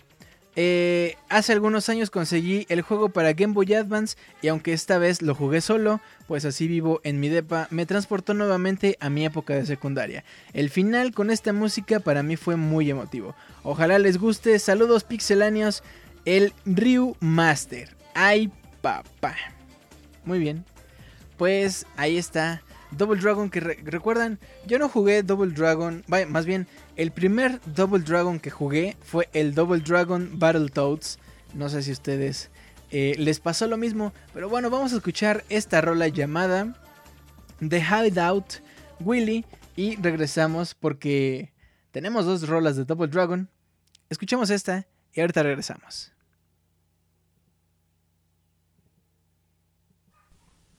[0.55, 5.21] eh, hace algunos años conseguí el juego para Game Boy Advance y aunque esta vez
[5.21, 9.53] lo jugué solo, pues así vivo en mi depa, me transportó nuevamente a mi época
[9.53, 10.23] de secundaria.
[10.53, 13.35] El final con esta música para mí fue muy emotivo.
[13.63, 15.83] Ojalá les guste, saludos pixeláneos,
[16.23, 17.95] el Ryu Master.
[18.13, 18.49] Ay,
[18.81, 19.35] papá.
[20.23, 20.63] Muy bien.
[21.37, 22.61] Pues ahí está.
[22.97, 28.03] Double Dragon que recuerdan, yo no jugué Double Dragon, vaya, más bien, el primer Double
[28.03, 31.19] Dragon que jugué fue el Double Dragon Battletoads.
[31.53, 32.49] No sé si ustedes
[32.91, 36.75] eh, les pasó lo mismo, pero bueno, vamos a escuchar esta rola llamada
[37.59, 38.61] The Hideout
[38.99, 39.45] Willy
[39.75, 41.53] y regresamos porque
[41.91, 43.49] tenemos dos rolas de Double Dragon.
[44.09, 46.11] Escuchemos esta y ahorita regresamos.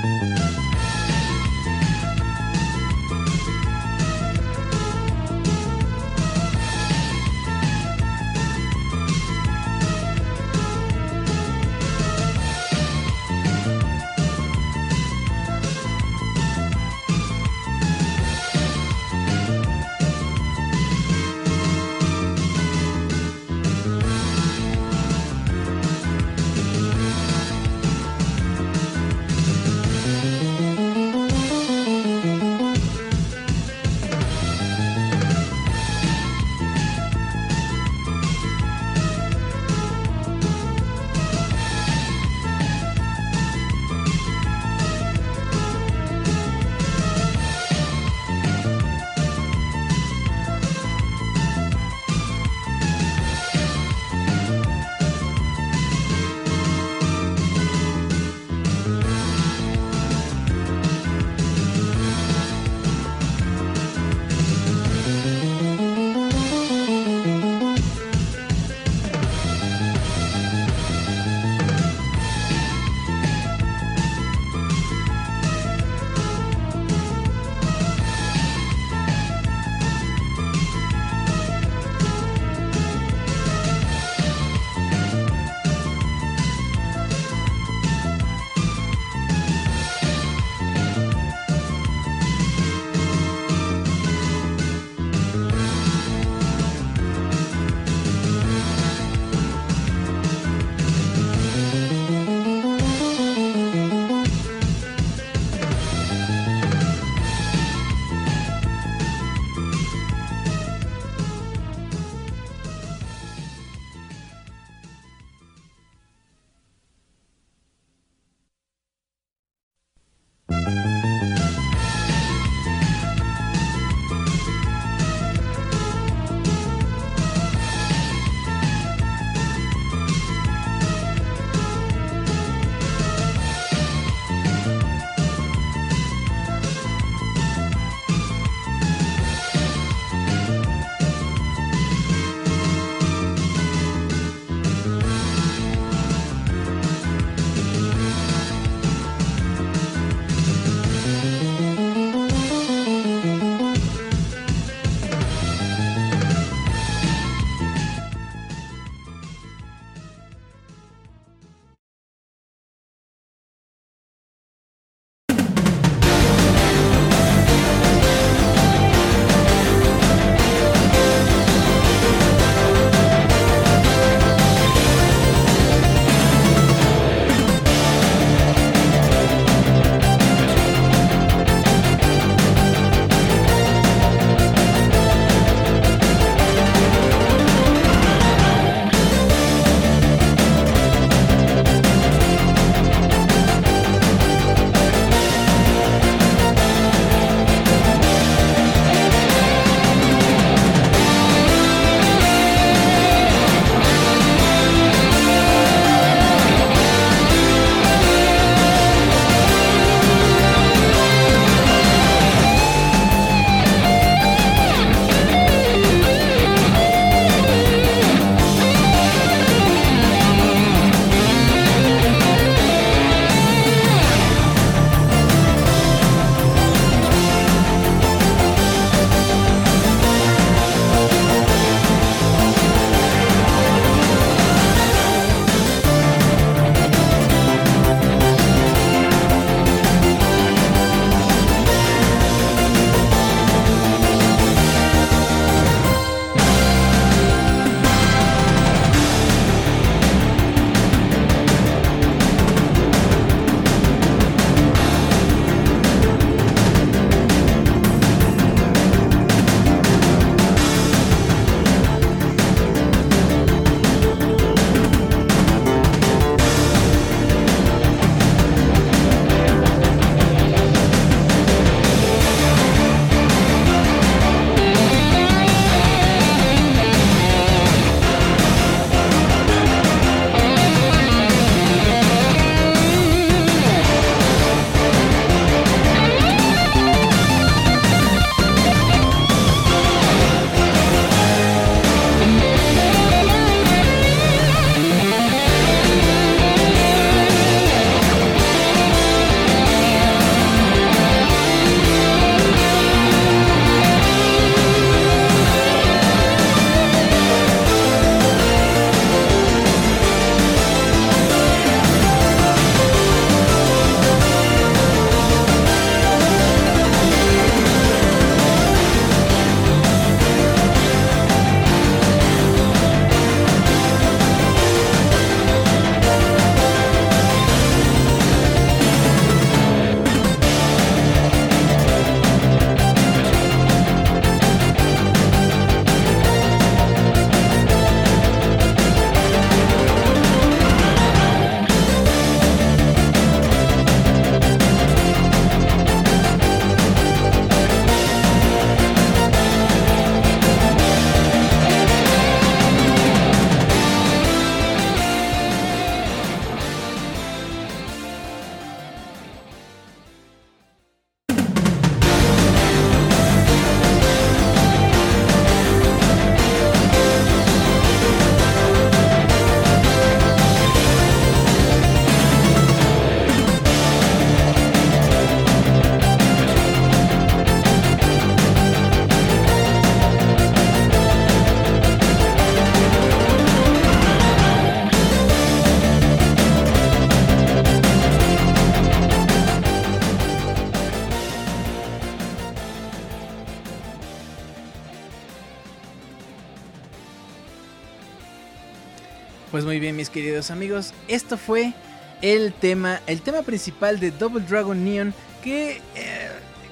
[400.00, 401.74] mis queridos amigos, esto fue
[402.22, 405.12] el tema, el tema principal de Double Dragon Neon
[405.44, 406.28] que eh,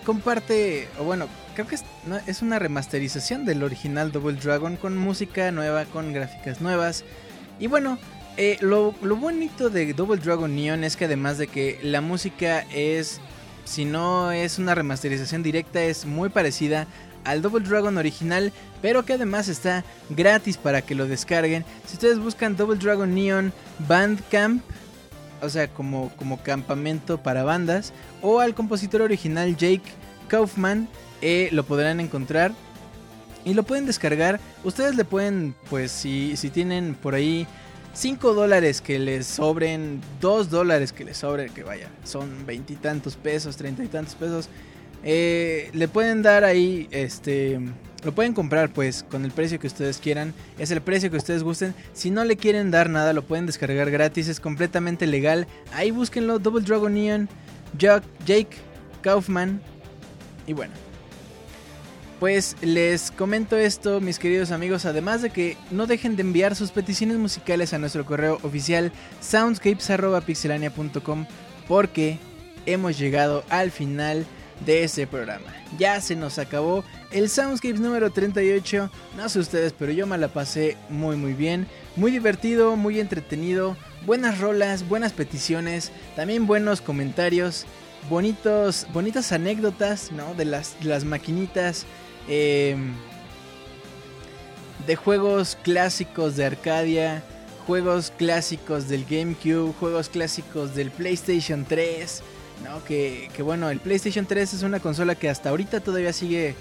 [0.07, 1.77] comparte, o bueno, creo que
[2.27, 7.05] es, una remasterización del original Double Dragon con música nueva, con gráficas nuevas.
[7.61, 7.99] Y bueno,
[8.39, 12.61] eh, lo, lo bonito de Double Dragon Neon es que además de que la música
[12.73, 13.21] es,
[13.67, 16.87] si no es una remasterización directa, es muy parecida
[17.29, 21.65] al Double Dragon original, pero que además está gratis para que lo descarguen.
[21.87, 23.53] Si ustedes buscan Double Dragon Neon
[23.87, 24.63] Bandcamp,
[25.43, 27.93] o sea, como, como campamento para bandas,
[28.23, 29.83] o al compositor original Jake
[30.29, 30.89] Kaufman,
[31.21, 32.53] eh, lo podrán encontrar
[33.45, 34.41] y lo pueden descargar.
[34.65, 37.47] Ustedes le pueden, pues, si, si tienen por ahí
[37.93, 43.57] 5 dólares que les sobren, 2 dólares que les sobren, que vaya, son veintitantos pesos,
[43.57, 44.49] treinta y tantos pesos
[45.05, 47.61] eh, le pueden dar ahí, este,
[48.05, 51.43] lo pueden comprar pues con el precio que ustedes quieran, es el precio que ustedes
[51.43, 51.75] gusten.
[51.93, 55.47] Si no le quieren dar nada, lo pueden descargar gratis, es completamente legal.
[55.73, 57.29] Ahí búsquenlo, Double Dragon Neon,
[57.79, 58.57] Jake
[59.03, 59.61] Kaufman.
[60.47, 60.73] Y bueno,
[62.21, 66.73] pues les comento esto, mis queridos amigos, además de que no dejen de enviar sus
[66.73, 71.27] peticiones musicales a nuestro correo oficial soundscapes.pixelania.com
[71.69, 72.19] porque
[72.67, 74.27] hemos llegado al final
[74.65, 75.53] de este programa.
[75.79, 78.91] Ya se nos acabó el Soundscapes número 38.
[79.17, 81.67] No sé ustedes, pero yo me la pasé muy muy bien.
[81.97, 83.77] Muy divertido, muy entretenido.
[84.07, 87.67] Buenas rolas, buenas peticiones, también buenos comentarios.
[88.09, 90.35] Bonitos, bonitas anécdotas, ¿no?
[90.35, 91.85] De las, las maquinitas.
[92.29, 92.95] Em,
[94.87, 97.23] de juegos clásicos de Arcadia.
[97.67, 99.75] Juegos clásicos del GameCube.
[99.79, 102.23] Juegos clásicos del PlayStation 3
[102.87, 106.55] Que, bueno, el PlayStation 3 es una consola que hasta ahorita todavía sigue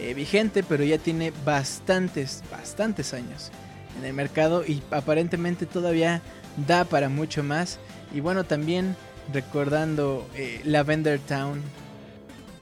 [0.00, 3.50] eh, vigente, pero ya tiene bastantes, bastantes años
[3.98, 6.22] en el mercado y aparentemente todavía
[6.66, 7.78] da para mucho más.
[8.14, 8.96] Y bueno, también
[9.32, 11.62] recordando eh, Lavender Town,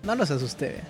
[0.02, 0.81] no los asusté.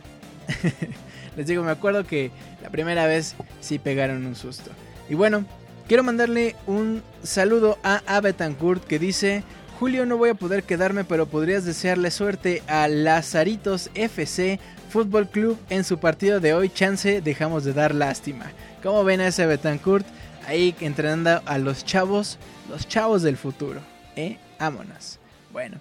[1.36, 2.30] Les digo, me acuerdo que
[2.62, 4.70] la primera vez sí pegaron un susto.
[5.08, 5.44] Y bueno,
[5.86, 9.44] quiero mandarle un saludo a Abetancourt que dice...
[9.82, 14.60] Julio no voy a poder quedarme, pero podrías desearle suerte a Lazaritos FC
[14.90, 16.68] Fútbol Club en su partido de hoy.
[16.68, 18.52] Chance, dejamos de dar lástima.
[18.80, 20.06] ¿Cómo ven a ese Betancourt?
[20.46, 22.38] Ahí entrenando a los chavos,
[22.70, 23.80] los chavos del futuro.
[24.14, 24.38] ¿Eh?
[24.60, 25.18] Vámonos.
[25.52, 25.80] Bueno.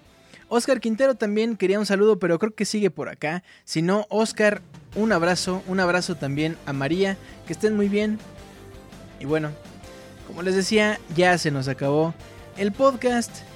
[0.49, 3.43] Oscar Quintero también quería un saludo, pero creo que sigue por acá.
[3.65, 4.63] Si no, Oscar,
[4.95, 8.17] un abrazo, un abrazo también a María, que estén muy bien.
[9.19, 9.51] Y bueno,
[10.25, 12.15] como les decía, ya se nos acabó
[12.57, 13.50] el podcast.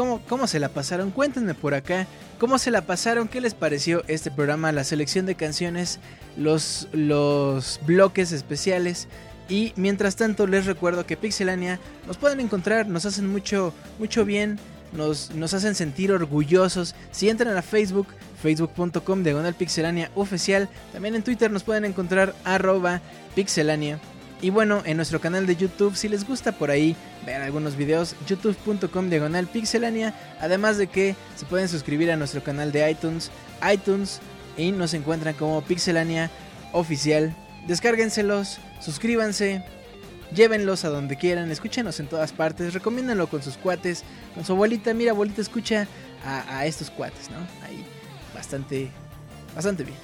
[0.00, 1.10] ¿Cómo, se la pasaron?
[1.10, 2.06] Cuéntenme por acá.
[2.38, 3.28] ¿Cómo se la pasaron?
[3.28, 4.72] ¿Qué les pareció este programa?
[4.72, 5.98] La selección de canciones,
[6.38, 9.08] los, los bloques especiales.
[9.50, 14.58] Y mientras tanto les recuerdo que Pixelania nos pueden encontrar, nos hacen mucho, mucho bien,
[14.94, 16.94] nos, nos hacen sentir orgullosos.
[17.10, 18.06] Si entran a Facebook,
[18.42, 23.02] facebook.com diagonal pixelania oficial, también en Twitter nos pueden encontrar arroba
[23.34, 24.00] pixelania.
[24.42, 26.96] Y bueno, en nuestro canal de YouTube, si les gusta por ahí
[27.26, 30.14] ver algunos videos, youtube.com diagonal pixelania.
[30.40, 33.30] Además de que se pueden suscribir a nuestro canal de iTunes,
[33.70, 34.20] iTunes,
[34.56, 36.30] y nos encuentran como pixelania
[36.72, 37.34] oficial.
[37.66, 39.64] Descárguenselos, suscríbanse,
[40.34, 44.04] llévenlos a donde quieran, escúchenos en todas partes, recomiéndanlo con sus cuates,
[44.34, 44.94] con su abuelita.
[44.94, 45.86] Mira, abuelita, escucha
[46.24, 47.38] a, estos cuates, ¿no?
[47.66, 47.84] Ahí,
[48.34, 48.90] bastante,
[49.54, 49.98] bastante bien.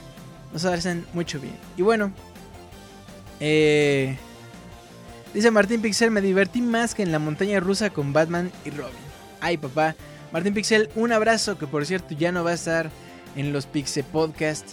[0.53, 1.57] Nos hacen mucho bien.
[1.77, 2.13] Y bueno,
[3.41, 4.17] eh,
[5.37, 8.95] Dice Martín Pixel, me divertí más que en la montaña rusa con Batman y Robin.
[9.39, 9.95] Ay, papá.
[10.33, 12.91] Martín Pixel, un abrazo que por cierto ya no va a estar
[13.37, 14.71] en los Pixel Podcast.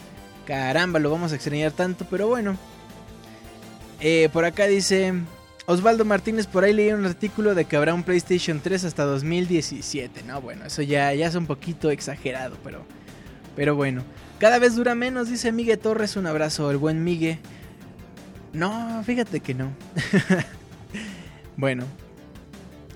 [0.48, 2.56] Caramba, lo vamos a extrañar tanto, pero bueno.
[4.00, 5.14] Eh, por acá dice
[5.66, 10.24] Osvaldo Martínez, por ahí leí un artículo de que habrá un PlayStation 3 hasta 2017.
[10.24, 12.86] No, bueno, eso ya, ya es un poquito exagerado, pero,
[13.58, 14.06] pero bueno.
[14.40, 16.16] Cada vez dura menos, dice Miguel Torres.
[16.16, 17.38] Un abrazo, el buen Miguel.
[18.54, 19.72] No, fíjate que no.
[21.58, 21.86] bueno,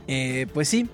[0.07, 0.87] eh, pues sí.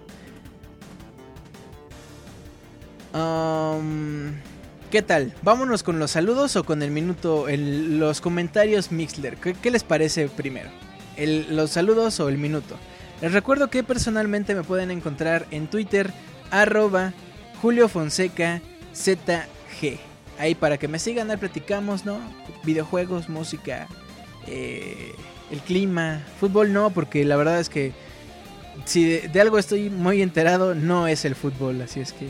[4.93, 5.33] ¿Qué tal?
[5.41, 9.37] ¿Vámonos con los saludos o con el minuto, los comentarios Mixler?
[9.37, 10.69] ¿Qué, les parece primero?
[11.17, 12.77] ¿Los saludos o el minuto?
[13.19, 16.13] Les recuerdo que personalmente me pueden encontrar en Twitter,
[16.51, 17.11] arroba
[17.59, 18.61] Julio Fonseca
[18.95, 19.97] ZG.
[20.37, 22.19] Ahí para que me sigan, ahí platicamos, ¿no?
[22.63, 23.87] Videojuegos, música,
[24.47, 25.13] eh,
[25.51, 26.23] el clima.
[26.39, 27.93] Fútbol no, porque la verdad es que
[28.85, 31.81] si de, algo estoy muy enterado, no es el fútbol.
[31.81, 32.27] Así es que,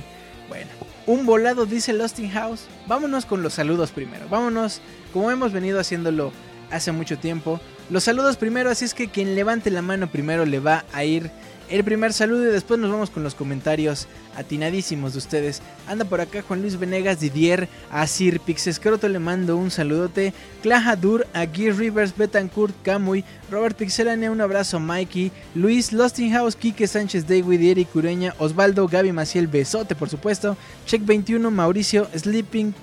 [0.49, 0.69] bueno.
[1.05, 2.61] Un volado, dice Losting House.
[2.87, 4.27] Vámonos con los saludos primero.
[4.29, 4.79] Vámonos,
[5.11, 6.31] como hemos venido haciéndolo
[6.71, 7.59] hace mucho tiempo.
[7.89, 11.29] los saludos primero, así es que quien levante la mano primero le va a ir
[11.69, 15.61] el primer saludo y después nos vamos con los comentarios atinadísimos de ustedes.
[15.87, 20.33] Anda por acá Juan Luis Venegas, Didier, a Sir Pixescroto le mando un saludote.
[20.61, 25.91] Clajadur, a Gear Rivers, Betancourt, Camuy, Robert Pixelania, un abrazo Mikey, Luis,
[26.31, 30.57] House, Kike Sánchez, David, Eric Cureña, Osvaldo, Gaby Maciel, besote por supuesto.
[30.85, 32.73] Check 21, Mauricio, Sleeping,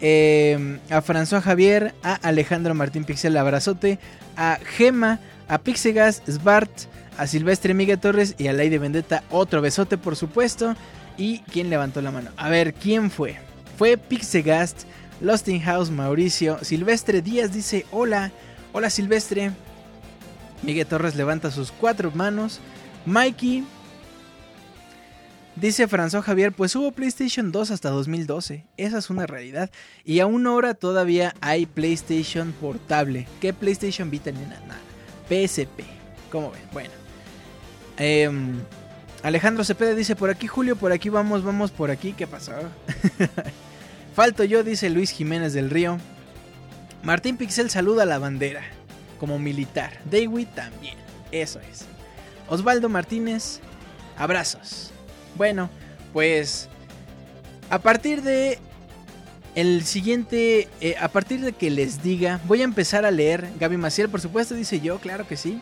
[0.00, 3.98] eh, a François Javier, a Alejandro Martín Pixel, abrazote,
[4.36, 6.70] a Gema, a Pixegas, Svart,
[7.18, 10.76] a Silvestre Miguel Torres y a Lady Vendetta otro besote por supuesto.
[11.18, 12.30] ¿Y quién levantó la mano?
[12.36, 13.36] A ver, ¿quién fue?
[13.76, 14.84] Fue Pixegast,
[15.20, 18.30] Lost in House, Mauricio, Silvestre Díaz dice hola,
[18.72, 19.50] hola Silvestre.
[20.62, 22.60] Miguel Torres levanta sus cuatro manos.
[23.04, 23.64] Mikey
[25.56, 29.68] Dice François Javier, pues hubo PlayStation 2 hasta 2012, esa es una realidad.
[30.04, 33.26] Y aún ahora todavía hay PlayStation portable.
[33.40, 34.78] ¿Qué PlayStation Vita ni nada?
[35.30, 35.84] PSP.
[36.30, 36.62] ¿Cómo ven?
[36.72, 36.90] Bueno.
[37.96, 38.60] Em,
[39.22, 42.12] Alejandro Cepeda dice, por aquí Julio, por aquí vamos, vamos por aquí.
[42.12, 42.52] ¿Qué pasó?
[44.14, 45.98] Falto yo, dice Luis Jiménez del Río.
[47.04, 48.62] Martín Pixel saluda a la bandera,
[49.18, 49.98] como militar.
[50.10, 50.96] David también,
[51.30, 51.86] eso es.
[52.48, 53.60] Osvaldo Martínez,
[54.18, 54.90] abrazos.
[55.36, 55.70] Bueno,
[56.12, 56.68] pues
[57.70, 58.58] a partir de
[59.54, 63.48] el siguiente, eh, a partir de que les diga, voy a empezar a leer.
[63.58, 65.60] Gaby Maciel, por supuesto, dice yo, claro que sí.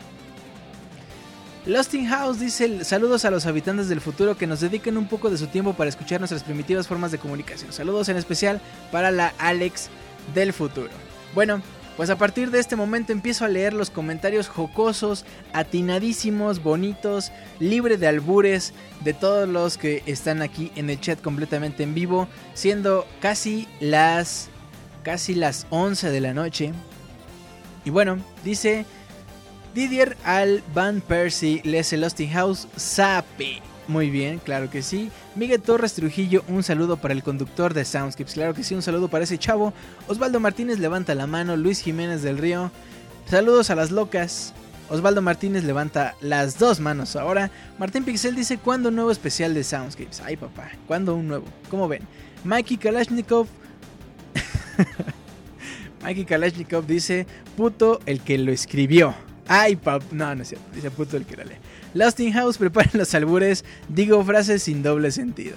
[1.67, 5.37] Losting House dice saludos a los habitantes del futuro que nos dediquen un poco de
[5.37, 7.73] su tiempo para escuchar nuestras primitivas formas de comunicación.
[7.73, 8.61] Saludos en especial
[8.91, 9.91] para la Alex
[10.35, 10.89] del futuro.
[11.35, 11.61] Bueno,
[11.99, 17.97] pues a partir de este momento empiezo a leer los comentarios jocosos, atinadísimos, bonitos, libre
[17.97, 18.73] de albures
[19.03, 24.49] de todos los que están aquí en el chat completamente en vivo, siendo casi las
[25.03, 26.73] casi las 11 de la noche.
[27.85, 28.87] Y bueno, dice
[29.75, 31.93] Didier Al Van Percy Les
[32.33, 33.61] House Sape.
[33.89, 35.11] Muy bien, claro que sí.
[35.35, 38.35] Miguel Torres Trujillo, un saludo para el conductor de Soundscapes.
[38.35, 39.73] Claro que sí, un saludo para ese chavo.
[40.09, 41.57] Osvaldo Martínez levanta la mano.
[41.57, 42.71] Luis Jiménez del Río.
[43.31, 44.53] Saludos a las locas.
[44.91, 47.51] Osvaldo Martínez levanta las dos manos ahora.
[47.79, 50.21] Martín Pixel dice, ¿cuándo un nuevo especial de Soundscapes?
[50.21, 51.47] Ay, papá, ¿cuándo un nuevo?
[51.71, 52.03] ¿Cómo ven?
[52.45, 53.47] Mikey Kalashnikov...
[56.03, 59.15] Mikey Kalashnikov dice, puto el que lo escribió.
[59.47, 61.57] Ay, papá, no, no es cierto, dice puto el que lo lee.
[61.95, 65.57] Lost in House, preparen los albures, digo frases sin doble sentido.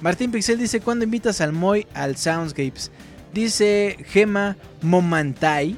[0.00, 2.90] Martín Pixel dice, ¿cuándo invitas al Moy al Soundscapes?
[3.32, 5.76] Dice Gema Momantai.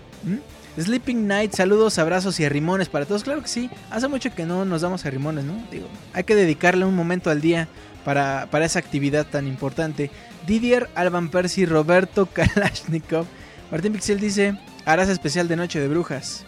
[0.78, 3.24] Sleeping Night, saludos, abrazos y arrimones para todos.
[3.24, 5.54] Claro que sí, hace mucho que no nos damos arrimones, ¿no?
[5.70, 7.68] Digo, hay que dedicarle un momento al día
[8.04, 10.10] para, para esa actividad tan importante.
[10.46, 13.26] Didier Alban Percy, Roberto Kalashnikov.
[13.70, 16.44] Martín Pixel dice, harás especial de Noche de Brujas.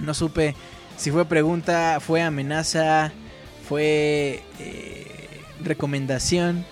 [0.00, 0.54] No supe
[1.00, 3.10] si fue pregunta, fue amenaza,
[3.66, 5.06] fue eh,
[5.64, 6.66] recomendación.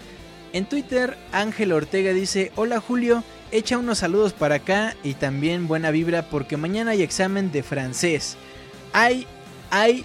[0.53, 5.91] En Twitter, Ángel Ortega dice, hola Julio, echa unos saludos para acá y también buena
[5.91, 8.37] vibra porque mañana hay examen de francés.
[8.93, 9.27] Hay,
[9.71, 10.05] hay,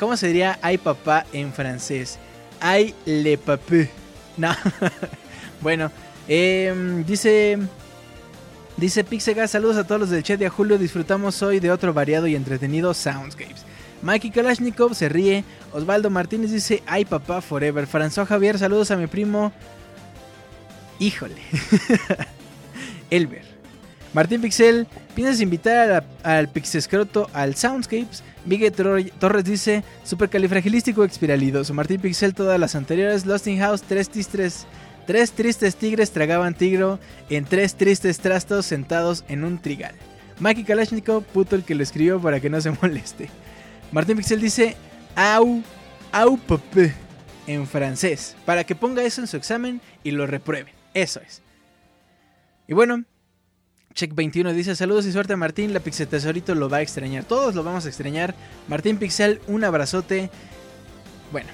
[0.00, 2.18] ¿cómo se diría hay papá en francés?
[2.60, 3.90] Hay le papé.
[4.36, 4.56] No.
[5.60, 5.90] bueno,
[6.26, 7.58] em, dice
[8.80, 11.92] Dice Pixegas, saludos a todos los del chat y a Julio, disfrutamos hoy de otro
[11.92, 13.66] variado y entretenido Soundscapes.
[14.00, 17.86] Mikey Kalashnikov se ríe, Osvaldo Martínez dice, ay papá forever.
[17.86, 19.52] François Javier, saludos a mi primo.
[20.98, 21.34] Híjole.
[23.10, 23.42] Elber.
[24.14, 28.22] Martín Pixel, ¿piensas invitar al Pixescroto al Soundscapes?
[28.46, 31.74] Miguel Torres dice, supercalifragilístico expiralidoso.
[31.74, 33.26] Martín Pixel, todas las anteriores.
[33.26, 34.66] Lost in House, 3 tis 3.
[35.10, 37.00] Tres tristes tigres tragaban tigro
[37.30, 39.92] en tres tristes trastos sentados en un trigal.
[40.38, 43.28] Mikey Kalashnikov, puto el que lo escribió para que no se moleste.
[43.90, 44.76] Martín Pixel dice
[45.16, 45.64] au,
[46.12, 46.94] au papé
[47.48, 50.74] en francés, para que ponga eso en su examen y lo repruebe.
[50.94, 51.42] Eso es.
[52.68, 53.02] Y bueno,
[53.94, 57.24] Check 21 dice saludos y suerte a Martín, la Pixel Tesorito lo va a extrañar.
[57.24, 58.36] Todos lo vamos a extrañar.
[58.68, 60.30] Martín Pixel, un abrazote.
[61.32, 61.48] Bueno,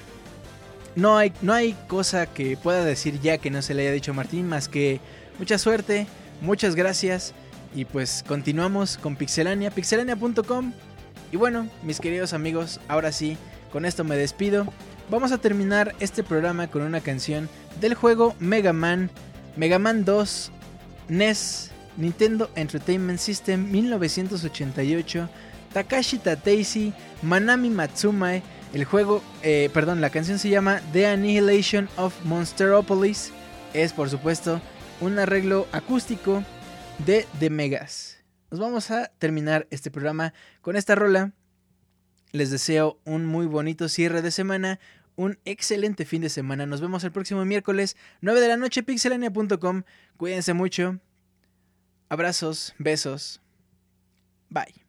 [0.97, 4.11] no hay, no hay cosa que pueda decir ya que no se le haya dicho
[4.11, 4.99] a Martín más que
[5.37, 6.07] mucha suerte,
[6.41, 7.35] muchas gracias
[7.75, 10.73] y pues continuamos con Pixelania, pixelania.com.
[11.31, 13.37] Y bueno, mis queridos amigos, ahora sí,
[13.71, 14.65] con esto me despido.
[15.11, 17.47] Vamos a terminar este programa con una canción
[17.79, 19.11] del juego Mega Man,
[19.55, 20.51] Mega Man 2,
[21.09, 25.29] NES, Nintendo Entertainment System 1988,
[25.73, 26.91] Takashi Tateishi,
[27.21, 28.41] Manami Matsumae
[28.73, 33.31] el juego, eh, perdón, la canción se llama The Annihilation of Monsteropolis.
[33.73, 34.61] Es por supuesto
[34.99, 36.43] un arreglo acústico
[37.05, 38.17] de The Megas.
[38.49, 41.33] nos vamos a terminar este programa con esta rola.
[42.31, 44.79] Les deseo un muy bonito cierre de semana,
[45.15, 46.65] un excelente fin de semana.
[46.65, 49.83] Nos vemos el próximo miércoles, 9 de la noche, pixelania.com.
[50.17, 50.99] Cuídense mucho.
[52.09, 53.41] Abrazos, besos.
[54.49, 54.86] Bye.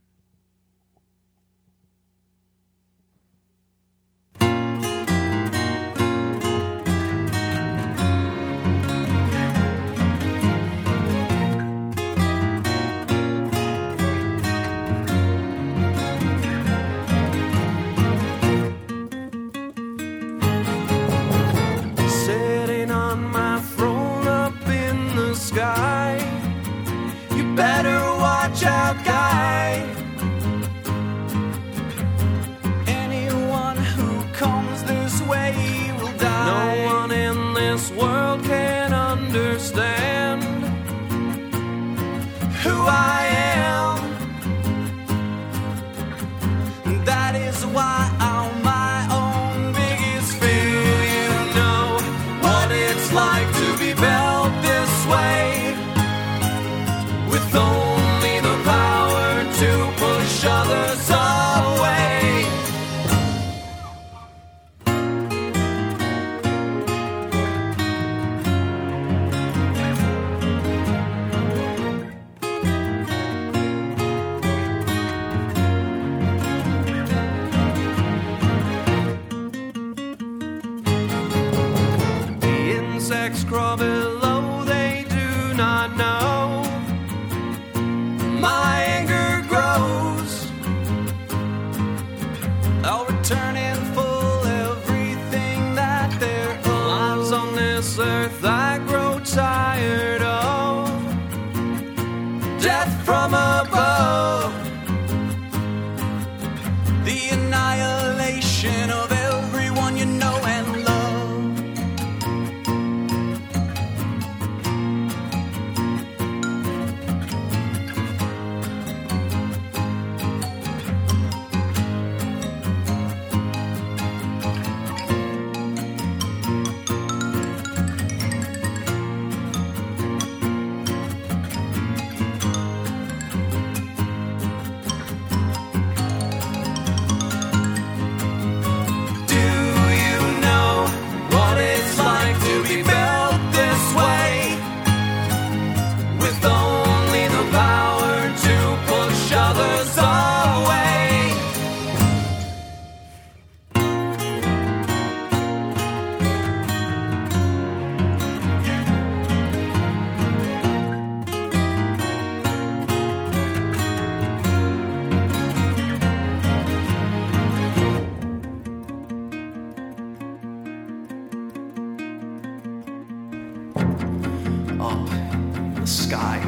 [175.88, 176.38] Sky,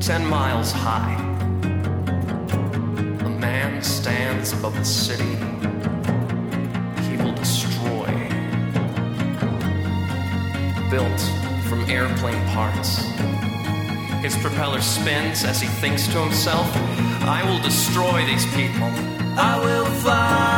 [0.00, 1.14] ten miles high.
[3.24, 5.36] A man stands above the city.
[7.08, 8.10] He will destroy.
[10.90, 11.20] Built
[11.68, 13.04] from airplane parts.
[14.20, 16.68] His propeller spins as he thinks to himself,
[17.22, 18.90] I will destroy these people.
[19.36, 20.53] I will fly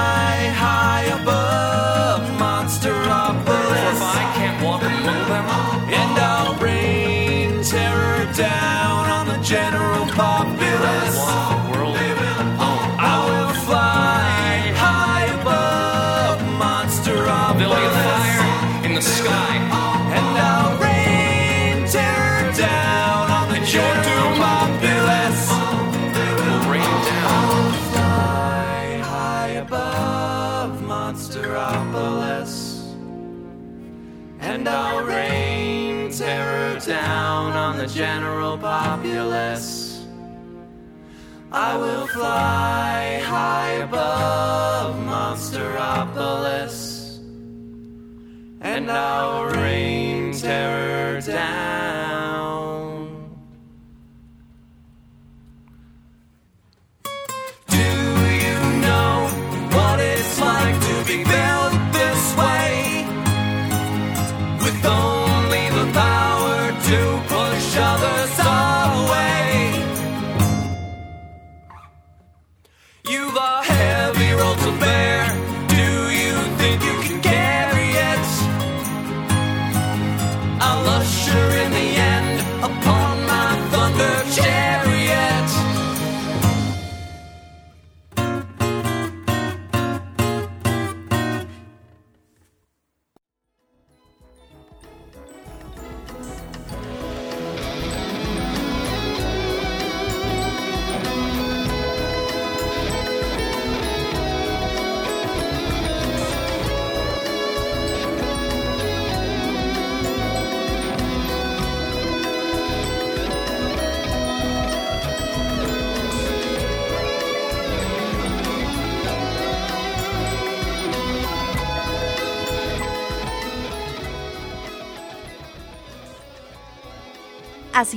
[37.96, 40.04] general populace.
[41.50, 47.20] I will fly high above Monsteropolis.
[48.60, 49.46] And I'll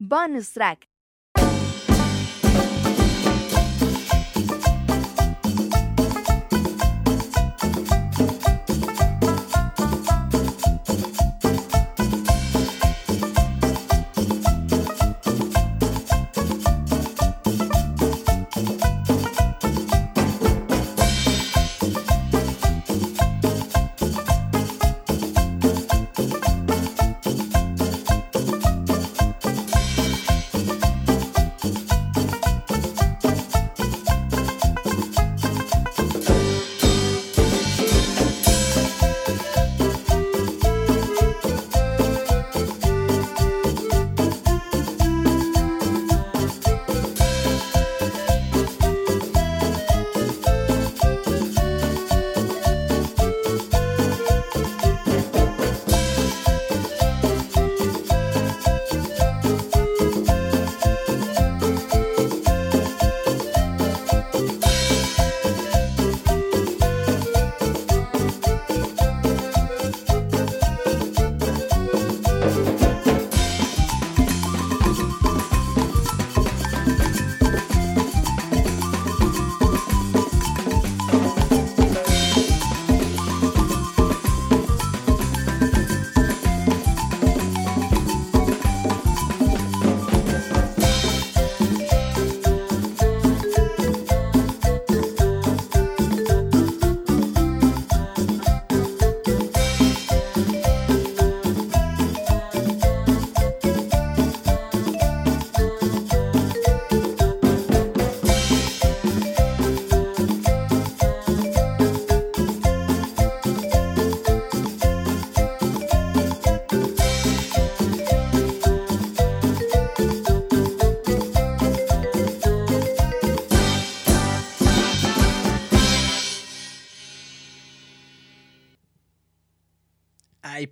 [0.00, 0.86] Bonus track.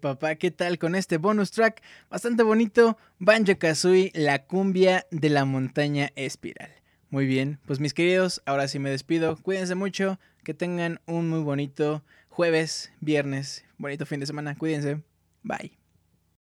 [0.07, 1.83] Papá, ¿qué tal con este bonus track?
[2.09, 6.70] Bastante bonito, Banjo Kazooie, la cumbia de la montaña espiral.
[7.11, 9.37] Muy bien, pues mis queridos, ahora sí me despido.
[9.37, 14.55] Cuídense mucho, que tengan un muy bonito jueves, viernes, bonito fin de semana.
[14.55, 15.03] Cuídense.
[15.43, 15.76] Bye.